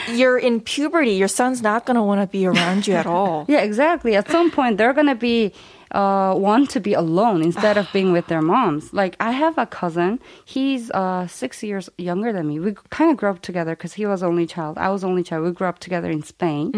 you're 0.08 0.38
in 0.40 0.62
puberty, 0.62 1.12
your 1.14 1.28
son's 1.30 1.62
not 1.62 1.86
gonna 1.86 2.02
want 2.04 2.20
to 2.22 2.26
be 2.28 2.48
around 2.48 2.88
you 2.88 2.96
at 2.96 3.06
all. 3.06 3.46
Yeah, 3.48 3.62
exactly. 3.62 4.16
At 4.16 4.32
some 4.32 4.50
point, 4.50 4.78
they're 4.78 4.94
gonna 4.94 5.14
be 5.14 5.54
uh, 5.93 6.35
want 6.37 6.71
to 6.71 6.81
be 6.81 6.95
alone 6.95 7.43
instead 7.43 7.77
of 7.77 7.87
being 7.93 8.13
with 8.13 8.27
their 8.27 8.43
moms. 8.43 8.93
Like 8.93 9.17
I 9.21 9.33
have 9.33 9.57
a 9.59 9.67
cousin. 9.67 10.21
He's 10.45 10.91
uh, 10.91 11.27
six 11.27 11.63
years 11.63 11.89
younger 11.99 12.33
than 12.33 12.49
me. 12.49 12.59
We 12.61 12.75
kind 12.91 13.11
of 13.11 13.17
grew 13.17 13.31
up 13.31 13.43
together 13.43 13.75
because 13.77 13.95
he 13.95 14.07
was 14.07 14.23
only 14.23 14.47
child. 14.47 14.79
I 14.79 14.89
was 14.89 15.05
only 15.05 15.23
child. 15.23 15.45
We 15.45 15.53
grew 15.53 15.69
up 15.69 15.79
together 15.79 16.11
in 16.11 16.23
Spain, 16.23 16.73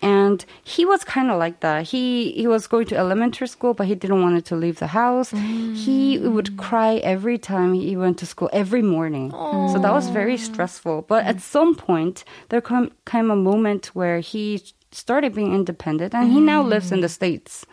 and 0.00 0.44
he 0.64 0.84
was 0.84 1.04
kind 1.04 1.30
of 1.30 1.38
like 1.38 1.60
that. 1.60 1.88
He 1.88 2.32
he 2.32 2.46
was 2.46 2.66
going 2.66 2.86
to 2.86 2.96
elementary 2.96 3.48
school, 3.48 3.74
but 3.74 3.86
he 3.86 3.94
didn't 3.94 4.22
want 4.22 4.44
to 4.44 4.56
leave 4.56 4.78
the 4.78 4.88
house. 4.88 5.30
He 5.30 6.18
would 6.18 6.56
cry 6.56 6.96
every 6.96 7.38
time 7.38 7.74
he 7.74 7.96
went 7.96 8.18
to 8.18 8.26
school 8.26 8.50
every 8.52 8.82
morning. 8.82 9.30
So 9.72 9.78
that 9.78 9.92
was 9.92 10.08
very 10.08 10.36
stressful. 10.36 11.02
But 11.08 11.24
at 11.24 11.40
some 11.40 11.74
point, 11.74 12.24
there 12.48 12.60
come 12.60 12.90
came 13.06 13.30
a 13.30 13.36
moment 13.36 13.86
where 13.94 14.20
he 14.20 14.62
started 14.92 15.34
being 15.34 15.54
independent 15.54 16.14
and 16.14 16.30
he 16.30 16.38
now 16.40 16.62
lives 16.62 16.92
in 16.92 17.00
the 17.00 17.08
states 17.08 17.64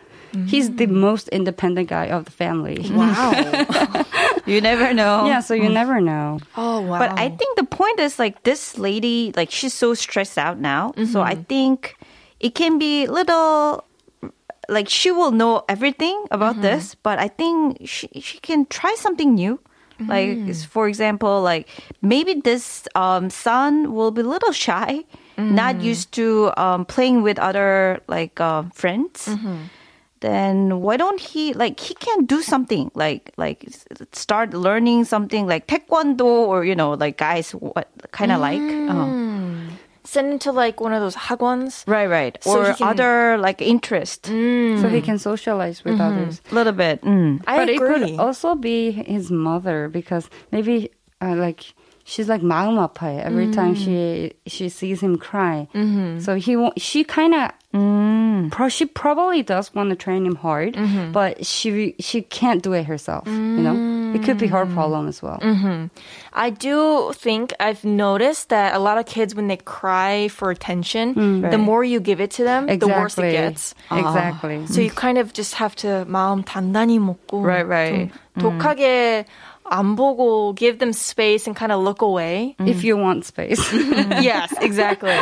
he's 0.46 0.70
the 0.76 0.86
most 0.86 1.28
independent 1.28 1.88
guy 1.88 2.06
of 2.06 2.24
the 2.24 2.30
family 2.30 2.78
Wow. 2.94 3.32
You 4.46 4.60
never 4.60 4.92
know. 4.94 5.26
yeah 5.26 5.40
so 5.40 5.54
you 5.54 5.68
never 5.68 6.00
know 6.00 6.38
oh 6.56 6.80
wow. 6.80 6.98
But 6.98 7.18
I 7.18 7.28
think 7.30 7.56
the 7.56 7.64
point 7.64 8.00
is 8.00 8.18
like 8.18 8.42
this 8.42 8.78
lady, 8.78 9.32
like 9.36 9.50
she's 9.50 9.74
so 9.74 9.94
stressed 9.94 10.38
out 10.38 10.58
now. 10.58 10.92
So 11.12 11.20
I 11.22 11.34
think 11.34 11.94
it 12.40 12.54
can 12.54 12.78
be 12.78 13.06
little, 13.06 13.84
like 14.68 14.88
she 14.88 15.10
will 15.10 15.30
know 15.30 15.62
everything 15.68 16.16
about 16.30 16.62
this, 16.62 16.94
but 17.02 17.18
I 17.18 17.28
think 17.28 17.78
she 17.84 18.08
she 18.20 18.38
can 18.40 18.66
try 18.66 18.94
something 18.98 19.34
new. 19.34 19.58
Like 20.00 20.48
for 20.72 20.88
example, 20.88 21.42
like 21.44 21.68
maybe 22.00 22.40
this 22.40 22.88
um, 22.96 23.28
son 23.28 23.92
will 23.92 24.10
be 24.10 24.22
a 24.22 24.30
little 24.30 24.52
shy, 24.52 25.04
not 25.36 25.80
used 25.84 26.12
to 26.16 26.50
um, 26.56 26.84
playing 26.88 27.20
with 27.22 27.38
other 27.38 28.00
like 28.08 28.40
uh, 28.40 28.64
friends. 28.72 29.28
Then 30.20 30.80
why 30.80 30.96
don't 30.96 31.20
he 31.20 31.52
like 31.54 31.80
he 31.80 31.94
can 31.94 32.24
do 32.26 32.42
something 32.42 32.90
like 32.94 33.32
like 33.36 33.66
start 34.12 34.52
learning 34.52 35.04
something 35.04 35.46
like 35.46 35.66
taekwondo 35.66 36.24
or 36.24 36.64
you 36.64 36.74
know 36.74 36.92
like 36.92 37.16
guys 37.16 37.52
what 37.52 37.88
kind 38.12 38.32
of 38.32 38.40
like 38.40 38.60
um, 38.60 39.70
Send 40.02 40.32
him 40.32 40.38
to 40.40 40.50
like 40.50 40.80
one 40.80 40.92
of 40.92 41.00
those 41.00 41.14
hagwons. 41.14 41.86
right 41.86 42.08
right. 42.08 42.36
So 42.42 42.60
or 42.60 42.74
can- 42.74 42.88
other 42.88 43.38
like 43.38 43.62
interest. 43.62 44.26
So 44.26 44.88
he 44.88 45.00
can 45.02 45.18
socialize 45.18 45.84
with 45.84 46.00
others. 46.00 46.40
a 46.50 46.54
little 46.54 46.72
bit 46.72 47.02
mm. 47.02 47.40
I 47.46 47.58
but 47.58 47.68
it 47.68 47.78
could 47.78 48.18
also 48.18 48.54
be 48.56 48.90
his 48.90 49.30
mother 49.30 49.88
because 49.88 50.28
maybe 50.50 50.90
uh, 51.22 51.36
like 51.36 51.74
she's 52.05 52.29
like 52.29 52.41
마음 52.41 52.77
아파요 52.77 53.23
every 53.25 53.51
time 53.51 53.73
she 53.75 54.33
she 54.47 54.69
sees 54.69 55.01
him 55.01 55.17
cry. 55.17 55.67
So 56.19 56.35
he 56.35 56.55
wa- 56.55 56.73
she 56.77 57.03
kind 57.03 57.33
of 57.33 57.51
pro- 58.51 58.69
she 58.69 58.85
probably 58.85 59.41
does 59.43 59.73
want 59.73 59.89
to 59.89 59.95
train 59.95 60.25
him 60.25 60.35
hard, 60.35 60.77
but 61.11 61.45
she 61.45 61.95
she 61.99 62.21
can't 62.21 62.61
do 62.61 62.73
it 62.73 62.85
herself. 62.85 63.27
You 63.27 63.63
know, 63.65 64.13
it 64.15 64.23
could 64.23 64.37
be 64.37 64.47
her 64.47 64.65
problem 64.65 65.07
as 65.09 65.21
well. 65.21 65.39
I 66.31 66.49
do 66.51 67.11
think 67.15 67.53
I've 67.59 67.83
noticed 67.83 68.49
that 68.49 68.75
a 68.75 68.79
lot 68.79 68.97
of 68.97 69.05
kids, 69.05 69.33
when 69.35 69.47
they 69.47 69.57
cry 69.57 70.27
for 70.29 70.51
attention, 70.51 71.41
the 71.41 71.49
Right. 71.49 71.59
more 71.59 71.83
you 71.83 71.99
give 71.99 72.21
it 72.21 72.31
to 72.37 72.43
them, 72.43 72.67
the 72.67 72.87
worse 72.87 73.17
it 73.17 73.25
Exactly. 73.25 73.31
gets. 73.33 73.75
Exactly. 73.91 74.57
So 74.67 74.79
you 74.81 74.91
kind 74.91 75.17
of 75.17 75.33
just 75.33 75.55
have 75.55 75.75
to 75.83 76.05
마음 76.07 76.43
단단히 76.45 76.99
먹고 76.99 77.41
Right, 77.43 77.67
right. 77.67 78.11
좀 78.39 78.59
독하게 78.59 79.25
안 79.69 79.95
보고 79.95 80.53
give 80.55 80.77
them 80.79 80.93
space 80.93 81.47
and 81.47 81.55
kind 81.55 81.71
of 81.71 81.81
look 81.81 82.01
away. 82.01 82.55
If 82.59 82.83
you 82.83 82.97
want 82.97 83.25
space. 83.25 83.61
yes, 84.21 84.53
exactly. 84.61 85.17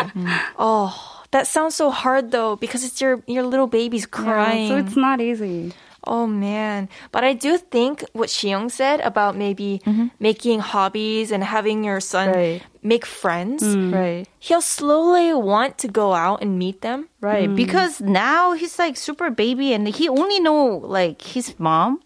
oh, 0.59 0.91
that 1.31 1.47
sounds 1.47 1.75
so 1.75 1.89
hard 1.89 2.31
though 2.31 2.55
because 2.55 2.83
it's 2.83 2.99
your 3.01 3.23
your 3.27 3.43
little 3.43 3.67
baby's 3.67 4.05
crying. 4.05 4.67
so 4.69 4.77
it's 4.77 4.95
not 4.97 5.21
easy. 5.21 5.73
Oh 6.05 6.27
man. 6.27 6.89
But 7.15 7.23
I 7.23 7.31
do 7.31 7.57
think 7.57 8.03
what 8.11 8.27
Xiong 8.27 8.69
said 8.69 8.99
about 8.99 9.37
maybe 9.37 9.79
making 10.19 10.59
hobbies 10.59 11.31
and 11.31 11.41
having 11.43 11.83
your 11.85 12.01
son 12.01 12.27
Right. 12.29 12.61
make 12.83 13.05
friends, 13.05 13.63
right 13.63 14.27
he'll 14.43 14.59
slowly 14.59 15.31
want 15.33 15.77
to 15.79 15.87
go 15.87 16.11
out 16.13 16.41
and 16.43 16.59
meet 16.59 16.81
them. 16.81 17.07
Right, 17.23 17.47
because 17.47 18.01
now 18.03 18.51
he's 18.51 18.75
like 18.77 18.97
super 18.99 19.29
baby 19.31 19.71
and 19.71 19.87
he 19.87 20.09
only 20.11 20.41
know 20.43 20.83
like 20.83 21.21
his 21.23 21.55
mom, 21.57 22.03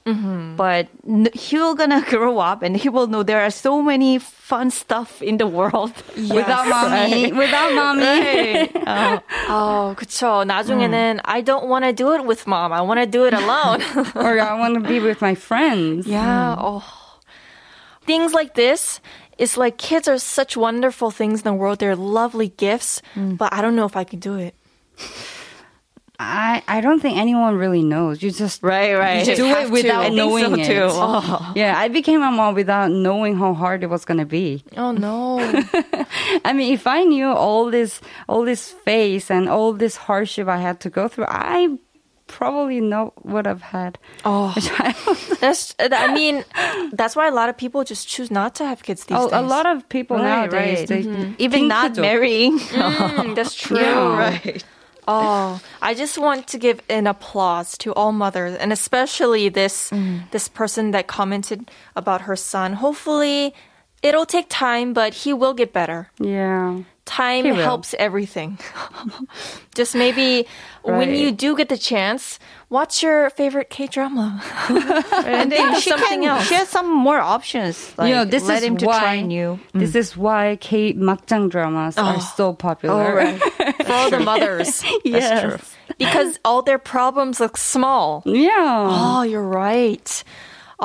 but 0.55 0.85
n- 1.01 1.33
he'll 1.33 1.73
gonna 1.73 2.05
grow 2.05 2.37
up 2.37 2.61
and 2.61 2.77
he 2.77 2.89
will 2.89 3.07
know 3.09 3.23
there 3.25 3.41
are 3.41 3.49
so 3.49 3.81
many 3.81 4.19
fun 4.21 4.69
stuff 4.69 5.17
in 5.25 5.37
the 5.41 5.47
world 5.49 5.89
Without 6.13 6.69
mommy, 6.69 7.33
without 7.33 7.73
mommy. 7.73 8.69
Oh, 9.49 9.95
그쵸. 9.97 10.45
나중에는 10.45 11.21
I 11.25 11.41
don't 11.41 11.65
want 11.67 11.85
to 11.85 11.93
do 11.93 12.13
it 12.13 12.23
with 12.25 12.45
mom. 12.45 12.71
I 12.71 12.81
want 12.85 12.99
to 13.01 13.07
do 13.09 13.25
it 13.25 13.33
alone. 13.33 13.81
or 14.13 14.37
I 14.39 14.53
want 14.59 14.75
to 14.75 14.81
be 14.85 14.99
with 14.99 15.21
my 15.21 15.33
friends. 15.33 16.05
yeah. 16.05 16.53
Oh. 16.59 16.85
Things 18.05 18.33
like 18.33 18.53
this. 18.53 19.01
it's 19.38 19.56
like 19.56 19.78
kids 19.78 20.08
are 20.08 20.18
such 20.18 20.56
wonderful 20.56 21.10
things 21.10 21.40
in 21.40 21.44
the 21.44 21.54
world. 21.54 21.78
They're 21.78 21.96
lovely 21.96 22.48
gifts, 22.48 23.02
mm. 23.14 23.36
but 23.36 23.52
I 23.52 23.62
don't 23.62 23.76
know 23.76 23.86
if 23.86 23.96
I 23.96 24.04
can 24.04 24.18
do 24.18 24.36
it. 24.36 24.54
I, 26.22 26.62
I 26.68 26.80
don't 26.80 27.00
think 27.00 27.18
anyone 27.18 27.56
really 27.56 27.82
knows. 27.82 28.22
You 28.22 28.30
just 28.30 28.62
right, 28.62 28.94
right. 28.94 29.20
You 29.20 29.24
just 29.24 29.38
do 29.38 29.46
it 29.46 29.70
without 29.70 30.02
I 30.02 30.04
think 30.04 30.16
knowing 30.16 30.44
so 30.44 30.54
it. 30.54 30.66
too. 30.66 30.88
Oh. 30.92 31.52
Yeah, 31.56 31.76
I 31.76 31.88
became 31.88 32.22
a 32.22 32.30
mom 32.30 32.54
without 32.54 32.90
knowing 32.90 33.36
how 33.36 33.54
hard 33.54 33.82
it 33.82 33.88
was 33.88 34.04
gonna 34.04 34.26
be. 34.26 34.62
Oh 34.76 34.92
no. 34.92 35.40
I 36.44 36.52
mean, 36.52 36.72
if 36.72 36.86
I 36.86 37.02
knew 37.02 37.26
all 37.26 37.70
this, 37.70 38.00
all 38.28 38.44
this 38.44 38.70
face 38.70 39.30
and 39.30 39.48
all 39.48 39.72
this 39.72 39.96
hardship 39.96 40.46
I 40.46 40.58
had 40.58 40.78
to 40.80 40.90
go 40.90 41.08
through, 41.08 41.26
I 41.28 41.76
probably 42.32 42.80
not 42.80 43.24
would 43.24 43.46
have 43.46 43.60
had 43.60 43.98
oh. 44.24 44.52
a 44.56 44.60
child. 44.60 45.18
that's 45.40 45.74
I 45.78 46.12
mean 46.14 46.44
that's 46.92 47.14
why 47.14 47.28
a 47.28 47.30
lot 47.30 47.48
of 47.48 47.56
people 47.56 47.84
just 47.84 48.08
choose 48.08 48.30
not 48.30 48.54
to 48.56 48.64
have 48.64 48.82
kids 48.82 49.04
these 49.04 49.18
oh, 49.18 49.28
days. 49.28 49.38
A 49.38 49.42
lot 49.42 49.66
of 49.66 49.88
people 49.88 50.16
right, 50.16 50.24
nowadays 50.24 50.78
right. 50.78 50.88
They, 50.88 51.02
mm-hmm. 51.04 51.34
even 51.38 51.68
not 51.68 51.96
marrying. 51.96 52.58
Mm, 52.72 53.34
that's 53.34 53.54
true. 53.54 53.78
Yeah. 53.78 54.18
Right. 54.22 54.64
Oh, 55.06 55.60
I 55.82 55.94
just 55.94 56.16
want 56.16 56.46
to 56.48 56.58
give 56.58 56.80
an 56.88 57.06
applause 57.06 57.76
to 57.78 57.92
all 57.94 58.12
mothers 58.12 58.56
and 58.56 58.72
especially 58.72 59.48
this 59.48 59.90
mm. 59.90 60.30
this 60.30 60.48
person 60.48 60.92
that 60.92 61.06
commented 61.06 61.70
about 61.96 62.22
her 62.22 62.36
son. 62.36 62.74
Hopefully 62.74 63.54
it'll 64.02 64.26
take 64.26 64.46
time, 64.48 64.92
but 64.92 65.14
he 65.14 65.32
will 65.32 65.54
get 65.54 65.72
better. 65.72 66.10
Yeah. 66.20 66.82
Time 67.04 67.44
He 67.44 67.50
will. 67.50 67.62
helps 67.62 67.94
everything. 67.98 68.58
just 69.74 69.94
maybe 69.94 70.46
when 70.82 71.12
you 71.14 71.32
do 71.32 71.56
get 71.56 71.68
the 71.68 71.76
chance, 71.76 72.38
watch 72.70 73.02
your 73.02 73.28
favorite 73.30 73.70
K 73.70 73.88
drama. 73.88 74.40
And 75.26 75.50
think 75.50 75.50
then 75.50 75.74
of 75.74 75.82
she 75.82 75.90
something 75.90 76.22
can 76.22 76.38
else. 76.38 76.46
she 76.46 76.54
has 76.54 76.68
some 76.68 76.88
more 76.88 77.18
options. 77.18 77.92
Like, 77.98 78.08
you 78.08 78.14
know, 78.14 78.24
this 78.24 78.44
let 78.44 78.62
is 78.62 78.64
him 78.64 78.76
to 78.78 78.86
why 78.86 78.98
try 79.00 79.20
new. 79.20 79.58
Mm. 79.74 79.80
this 79.80 79.94
is 79.96 80.16
why 80.16 80.56
K 80.60 80.94
makjang 80.94 81.50
dramas 81.50 81.98
are 81.98 82.16
oh. 82.16 82.32
so 82.36 82.52
popular. 82.54 83.18
Oh, 83.18 83.72
For 83.84 83.92
all 83.92 84.10
the 84.10 84.20
mothers. 84.20 84.84
yes. 85.04 85.58
Because 85.98 86.38
all 86.44 86.62
their 86.62 86.78
problems 86.78 87.40
look 87.40 87.56
small. 87.58 88.22
Yeah. 88.24 88.86
Oh, 88.88 89.22
you're 89.22 89.42
right. 89.42 90.22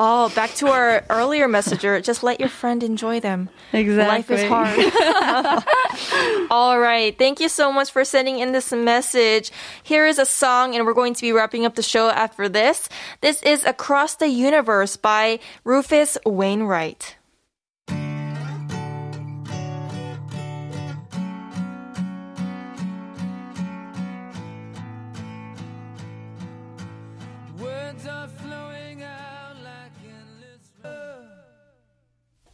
Oh, 0.00 0.28
back 0.28 0.54
to 0.54 0.68
our 0.68 1.04
earlier 1.10 1.48
messenger. 1.48 2.00
Just 2.00 2.22
let 2.22 2.38
your 2.38 2.48
friend 2.48 2.84
enjoy 2.84 3.18
them. 3.18 3.50
Exactly. 3.72 4.06
Life 4.06 4.30
is 4.30 4.44
hard. 4.48 6.46
All 6.52 6.78
right. 6.78 7.18
Thank 7.18 7.40
you 7.40 7.48
so 7.48 7.72
much 7.72 7.90
for 7.90 8.04
sending 8.04 8.38
in 8.38 8.52
this 8.52 8.70
message. 8.70 9.50
Here 9.82 10.06
is 10.06 10.20
a 10.20 10.24
song, 10.24 10.76
and 10.76 10.86
we're 10.86 10.94
going 10.94 11.14
to 11.14 11.20
be 11.20 11.32
wrapping 11.32 11.66
up 11.66 11.74
the 11.74 11.82
show 11.82 12.10
after 12.10 12.48
this. 12.48 12.88
This 13.22 13.42
is 13.42 13.64
Across 13.64 14.16
the 14.16 14.28
Universe 14.28 14.96
by 14.96 15.40
Rufus 15.64 16.16
Wainwright. 16.24 17.17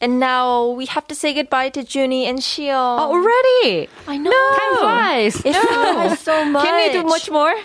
And 0.05 0.21
now 0.21 0.69
we 0.69 0.85
have 0.93 1.07
to 1.09 1.15
say 1.15 1.33
goodbye 1.33 1.71
to 1.71 1.81
Junie 1.83 2.27
and 2.27 2.39
Shion. 2.41 2.99
Oh, 3.01 3.17
already. 3.17 3.89
I 4.07 4.19
know. 4.19 4.31
Time 4.61 4.77
flies. 4.77 5.41
It 5.43 5.57
flies 5.57 6.21
so 6.21 6.45
much. 6.45 6.63
Can 6.67 6.75
we 6.77 6.93
do 6.93 7.09
much 7.09 7.31
more? 7.31 7.55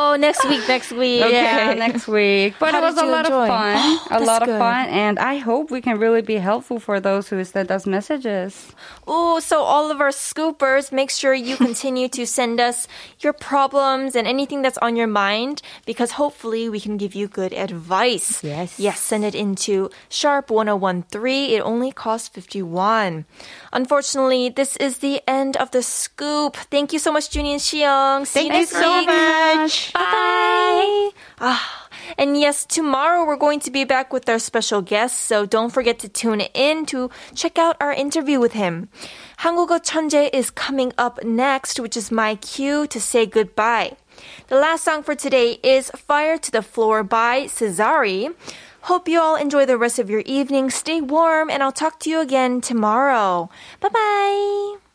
Oh, 0.00 0.16
next 0.18 0.48
week, 0.48 0.66
next 0.68 0.90
week. 0.92 1.20
Yeah, 1.20 1.74
next 1.74 2.08
week. 2.08 2.54
But 2.58 2.72
How 2.72 2.78
it 2.80 2.82
was 2.82 2.96
a 2.96 3.04
lot 3.04 3.26
enjoy? 3.26 3.42
of 3.42 3.48
fun. 3.48 3.76
Oh, 3.76 4.08
a 4.10 4.24
lot 4.24 4.40
good. 4.40 4.54
of 4.54 4.58
fun. 4.58 4.88
And 4.88 5.18
I 5.18 5.36
hope 5.36 5.70
we 5.70 5.82
can 5.82 5.98
really 5.98 6.22
be 6.22 6.36
helpful 6.36 6.80
for 6.80 6.98
those 6.98 7.28
who 7.28 7.44
send 7.44 7.70
us 7.70 7.84
messages. 7.86 8.72
Oh, 9.06 9.38
so 9.40 9.60
all 9.62 9.90
of 9.90 10.00
our 10.00 10.08
scoopers, 10.08 10.92
make 10.92 11.10
sure 11.10 11.34
you 11.34 11.56
continue 11.68 12.08
to 12.08 12.24
send 12.26 12.58
us 12.58 12.88
your 13.20 13.34
problems 13.34 14.16
and 14.16 14.26
anything 14.26 14.62
that's 14.62 14.78
on 14.78 14.96
your 14.96 15.06
mind 15.08 15.60
because 15.84 16.12
hopefully 16.12 16.70
we 16.70 16.80
can 16.80 16.96
give 16.96 17.14
you 17.14 17.28
good 17.28 17.52
advice. 17.52 18.42
Yes. 18.42 18.80
Yes, 18.80 18.98
send 19.00 19.24
it 19.24 19.34
into 19.34 19.90
sharp 20.08 20.48
1013 20.50 21.17
It 21.17 21.61
only 21.61 21.91
costs 21.91 22.27
51. 22.29 23.25
Unfortunately, 23.71 24.49
this 24.49 24.77
is 24.77 24.99
the 24.99 25.21
end 25.27 25.57
of 25.57 25.71
the 25.71 25.81
scoop. 25.81 26.55
Thank 26.69 26.93
you 26.93 26.99
so 26.99 27.11
much, 27.11 27.33
Junie 27.35 27.53
and 27.53 27.61
Xiong. 27.61 28.27
See 28.27 28.47
Thank 28.49 28.53
you 28.53 28.59
you 28.59 28.59
next 28.59 28.71
so 28.71 28.97
week. 28.99 29.07
much. 29.07 29.93
Bye. 29.93 31.09
Ah, 31.39 31.87
and 32.17 32.37
yes, 32.39 32.65
tomorrow 32.65 33.25
we're 33.25 33.35
going 33.37 33.59
to 33.61 33.71
be 33.71 33.83
back 33.83 34.13
with 34.13 34.29
our 34.29 34.39
special 34.39 34.81
guest, 34.81 35.21
so 35.21 35.45
don't 35.45 35.71
forget 35.71 35.99
to 35.99 36.09
tune 36.09 36.41
in 36.53 36.85
to 36.87 37.09
check 37.33 37.57
out 37.57 37.75
our 37.81 37.91
interview 37.93 38.39
with 38.39 38.53
him. 38.53 38.89
한국어 39.39 39.79
천재 39.79 40.29
is 40.33 40.49
coming 40.51 40.93
up 40.97 41.23
next, 41.23 41.79
which 41.79 41.97
is 41.97 42.11
my 42.11 42.35
cue 42.35 42.87
to 42.87 42.99
say 42.99 43.25
goodbye. 43.25 43.97
The 44.47 44.55
last 44.57 44.83
song 44.85 45.01
for 45.03 45.15
today 45.15 45.59
is 45.63 45.89
Fire 45.97 46.37
to 46.37 46.51
the 46.51 46.61
Floor 46.61 47.03
by 47.03 47.45
Cesari. 47.47 48.33
Hope 48.82 49.08
you 49.08 49.20
all 49.20 49.36
enjoy 49.36 49.66
the 49.66 49.78
rest 49.78 49.98
of 49.98 50.08
your 50.10 50.22
evening. 50.24 50.70
Stay 50.70 51.00
warm, 51.00 51.50
and 51.50 51.62
I'll 51.62 51.72
talk 51.72 52.00
to 52.00 52.10
you 52.10 52.20
again 52.20 52.60
tomorrow. 52.60 53.50
Bye 53.80 53.88
bye. 53.88 54.87